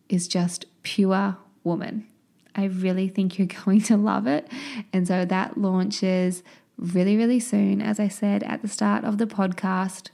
is 0.10 0.28
just 0.28 0.66
pure 0.84 1.38
woman. 1.64 2.06
I 2.54 2.66
really 2.66 3.08
think 3.08 3.38
you're 3.40 3.48
going 3.66 3.82
to 3.84 3.96
love 3.96 4.28
it. 4.28 4.48
And 4.92 5.08
so 5.08 5.24
that 5.24 5.58
launches 5.58 6.44
really, 6.78 7.16
really 7.16 7.40
soon. 7.40 7.82
As 7.82 8.00
I 8.00 8.10
said 8.10 8.44
at 8.44 8.62
the 8.62 8.68
start 8.68 9.06
of 9.06 9.18
the 9.18 9.26
podcast, 9.26 10.10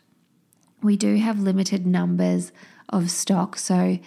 we 0.84 0.96
do 0.96 1.16
have 1.16 1.40
limited 1.40 1.88
numbers 1.88 2.52
of 2.90 3.10
stock. 3.10 3.58
So 3.58 3.98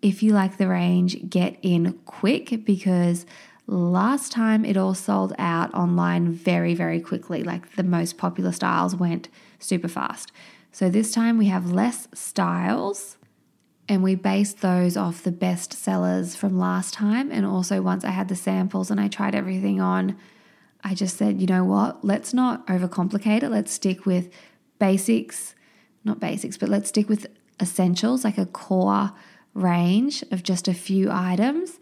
if 0.00 0.22
you 0.22 0.32
like 0.32 0.58
the 0.58 0.68
range, 0.68 1.28
get 1.28 1.58
in 1.60 1.94
quick 2.04 2.64
because 2.64 3.26
last 3.70 4.32
time 4.32 4.64
it 4.64 4.76
all 4.76 4.94
sold 4.94 5.32
out 5.38 5.72
online 5.74 6.32
very, 6.32 6.74
very 6.74 7.00
quickly. 7.00 7.42
Like 7.44 7.76
the 7.76 7.84
most 7.84 8.18
popular 8.18 8.52
styles 8.52 8.96
went 8.96 9.28
super 9.58 9.88
fast. 9.88 10.32
So 10.72 10.88
this 10.88 11.12
time 11.12 11.38
we 11.38 11.46
have 11.46 11.70
less 11.70 12.08
styles 12.12 13.16
and 13.88 14.02
we 14.02 14.14
based 14.14 14.60
those 14.60 14.96
off 14.96 15.22
the 15.22 15.32
best 15.32 15.72
sellers 15.72 16.36
from 16.36 16.58
last 16.58 16.94
time. 16.94 17.30
And 17.30 17.46
also, 17.46 17.80
once 17.82 18.04
I 18.04 18.10
had 18.10 18.28
the 18.28 18.36
samples 18.36 18.90
and 18.90 19.00
I 19.00 19.08
tried 19.08 19.34
everything 19.34 19.80
on, 19.80 20.16
I 20.82 20.94
just 20.94 21.16
said, 21.16 21.40
you 21.40 21.46
know 21.46 21.64
what, 21.64 22.04
let's 22.04 22.32
not 22.32 22.66
overcomplicate 22.66 23.42
it. 23.42 23.50
Let's 23.50 23.72
stick 23.72 24.06
with 24.06 24.30
basics, 24.78 25.54
not 26.04 26.20
basics, 26.20 26.56
but 26.56 26.68
let's 26.68 26.88
stick 26.88 27.08
with 27.08 27.26
essentials, 27.60 28.24
like 28.24 28.38
a 28.38 28.46
core 28.46 29.10
range 29.54 30.24
of 30.30 30.42
just 30.42 30.68
a 30.68 30.74
few 30.74 31.10
items. 31.10 31.78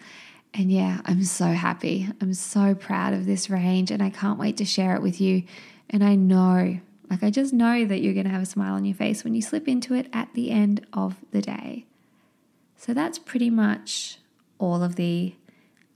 And 0.54 0.72
yeah, 0.72 1.00
I'm 1.04 1.22
so 1.24 1.46
happy. 1.46 2.08
I'm 2.20 2.34
so 2.34 2.74
proud 2.74 3.14
of 3.14 3.26
this 3.26 3.50
range 3.50 3.90
and 3.90 4.02
I 4.02 4.10
can't 4.10 4.38
wait 4.38 4.56
to 4.58 4.64
share 4.64 4.96
it 4.96 5.02
with 5.02 5.20
you. 5.20 5.44
And 5.90 6.02
I 6.02 6.14
know 6.14 6.80
like, 7.10 7.22
I 7.22 7.30
just 7.30 7.52
know 7.52 7.84
that 7.84 8.00
you're 8.00 8.14
going 8.14 8.26
to 8.26 8.32
have 8.32 8.42
a 8.42 8.46
smile 8.46 8.74
on 8.74 8.84
your 8.84 8.94
face 8.94 9.24
when 9.24 9.34
you 9.34 9.42
slip 9.42 9.66
into 9.66 9.94
it 9.94 10.08
at 10.12 10.34
the 10.34 10.50
end 10.50 10.86
of 10.92 11.16
the 11.30 11.40
day. 11.40 11.86
So, 12.76 12.94
that's 12.94 13.18
pretty 13.18 13.50
much 13.50 14.18
all 14.58 14.82
of 14.82 14.96
the 14.96 15.34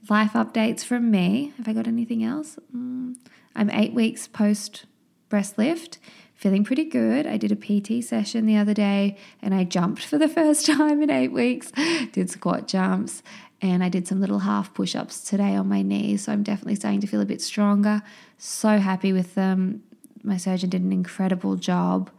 life 0.08 0.32
updates 0.32 0.84
from 0.84 1.10
me. 1.10 1.52
Have 1.58 1.68
I 1.68 1.72
got 1.72 1.86
anything 1.86 2.24
else? 2.24 2.58
Mm, 2.74 3.16
I'm 3.54 3.70
eight 3.70 3.92
weeks 3.92 4.26
post 4.26 4.86
breast 5.28 5.56
lift, 5.58 5.98
feeling 6.34 6.64
pretty 6.64 6.84
good. 6.84 7.26
I 7.26 7.36
did 7.36 7.52
a 7.52 7.56
PT 7.56 8.04
session 8.04 8.46
the 8.46 8.56
other 8.56 8.74
day 8.74 9.16
and 9.40 9.54
I 9.54 9.64
jumped 9.64 10.04
for 10.04 10.18
the 10.18 10.28
first 10.40 10.66
time 10.66 11.02
in 11.02 11.10
eight 11.10 11.32
weeks, 11.32 11.72
did 12.12 12.30
squat 12.30 12.66
jumps, 12.66 13.22
and 13.62 13.82
I 13.82 13.88
did 13.88 14.06
some 14.06 14.20
little 14.20 14.40
half 14.40 14.74
push 14.74 14.94
ups 14.94 15.20
today 15.20 15.54
on 15.54 15.68
my 15.68 15.80
knees. 15.80 16.24
So 16.24 16.32
I'm 16.32 16.42
definitely 16.42 16.74
starting 16.74 17.00
to 17.00 17.06
feel 17.06 17.20
a 17.20 17.26
bit 17.26 17.40
stronger. 17.40 18.02
So 18.36 18.78
happy 18.78 19.12
with 19.12 19.34
them 19.34 19.84
my 20.22 20.36
surgeon 20.36 20.70
did 20.70 20.82
an 20.82 20.92
incredible 20.92 21.56
job. 21.56 22.10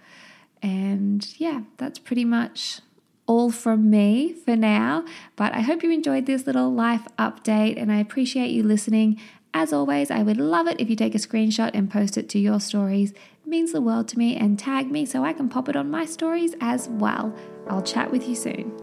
And 0.62 1.28
yeah, 1.40 1.62
that's 1.78 2.00
pretty 2.00 2.26
much 2.26 2.82
all 3.26 3.52
from 3.52 3.90
me 3.90 4.34
for 4.34 4.56
now. 4.56 5.06
But 5.36 5.54
I 5.54 5.62
hope 5.62 5.84
you 5.84 5.92
enjoyed 5.92 6.26
this 6.26 6.46
little 6.46 6.72
life 6.72 7.08
update 7.18 7.82
and 7.82 7.92
I 7.92 8.00
appreciate 8.00 8.52
you 8.52 8.64
listening. 8.64 9.20
As 9.54 9.72
always, 9.72 10.10
I 10.10 10.24
would 10.24 10.38
love 10.38 10.68
it 10.68 10.80
if 10.80 10.90
you 10.90 10.96
take 10.96 11.14
a 11.14 11.20
screenshot 11.20 11.72
and 11.74 11.92
post 11.92 12.18
it 12.18 12.28
to 12.30 12.40
your 12.40 12.60
stories. 12.60 13.12
It 13.12 13.48
means 13.48 13.72
the 13.72 13.82
world 13.82 14.08
to 14.10 14.18
me 14.18 14.36
and 14.36 14.58
tag 14.58 14.90
me 14.90 15.06
so 15.06 15.24
I 15.24 15.34
can 15.34 15.48
pop 15.48 15.70
it 15.70 15.76
on 15.76 15.92
my 15.92 16.06
stories 16.06 16.56
as 16.60 16.90
well. 16.90 17.36
I'll 17.70 17.84
chat 17.84 18.12
with 18.12 18.28
you 18.28 18.36
soon. 18.36 18.83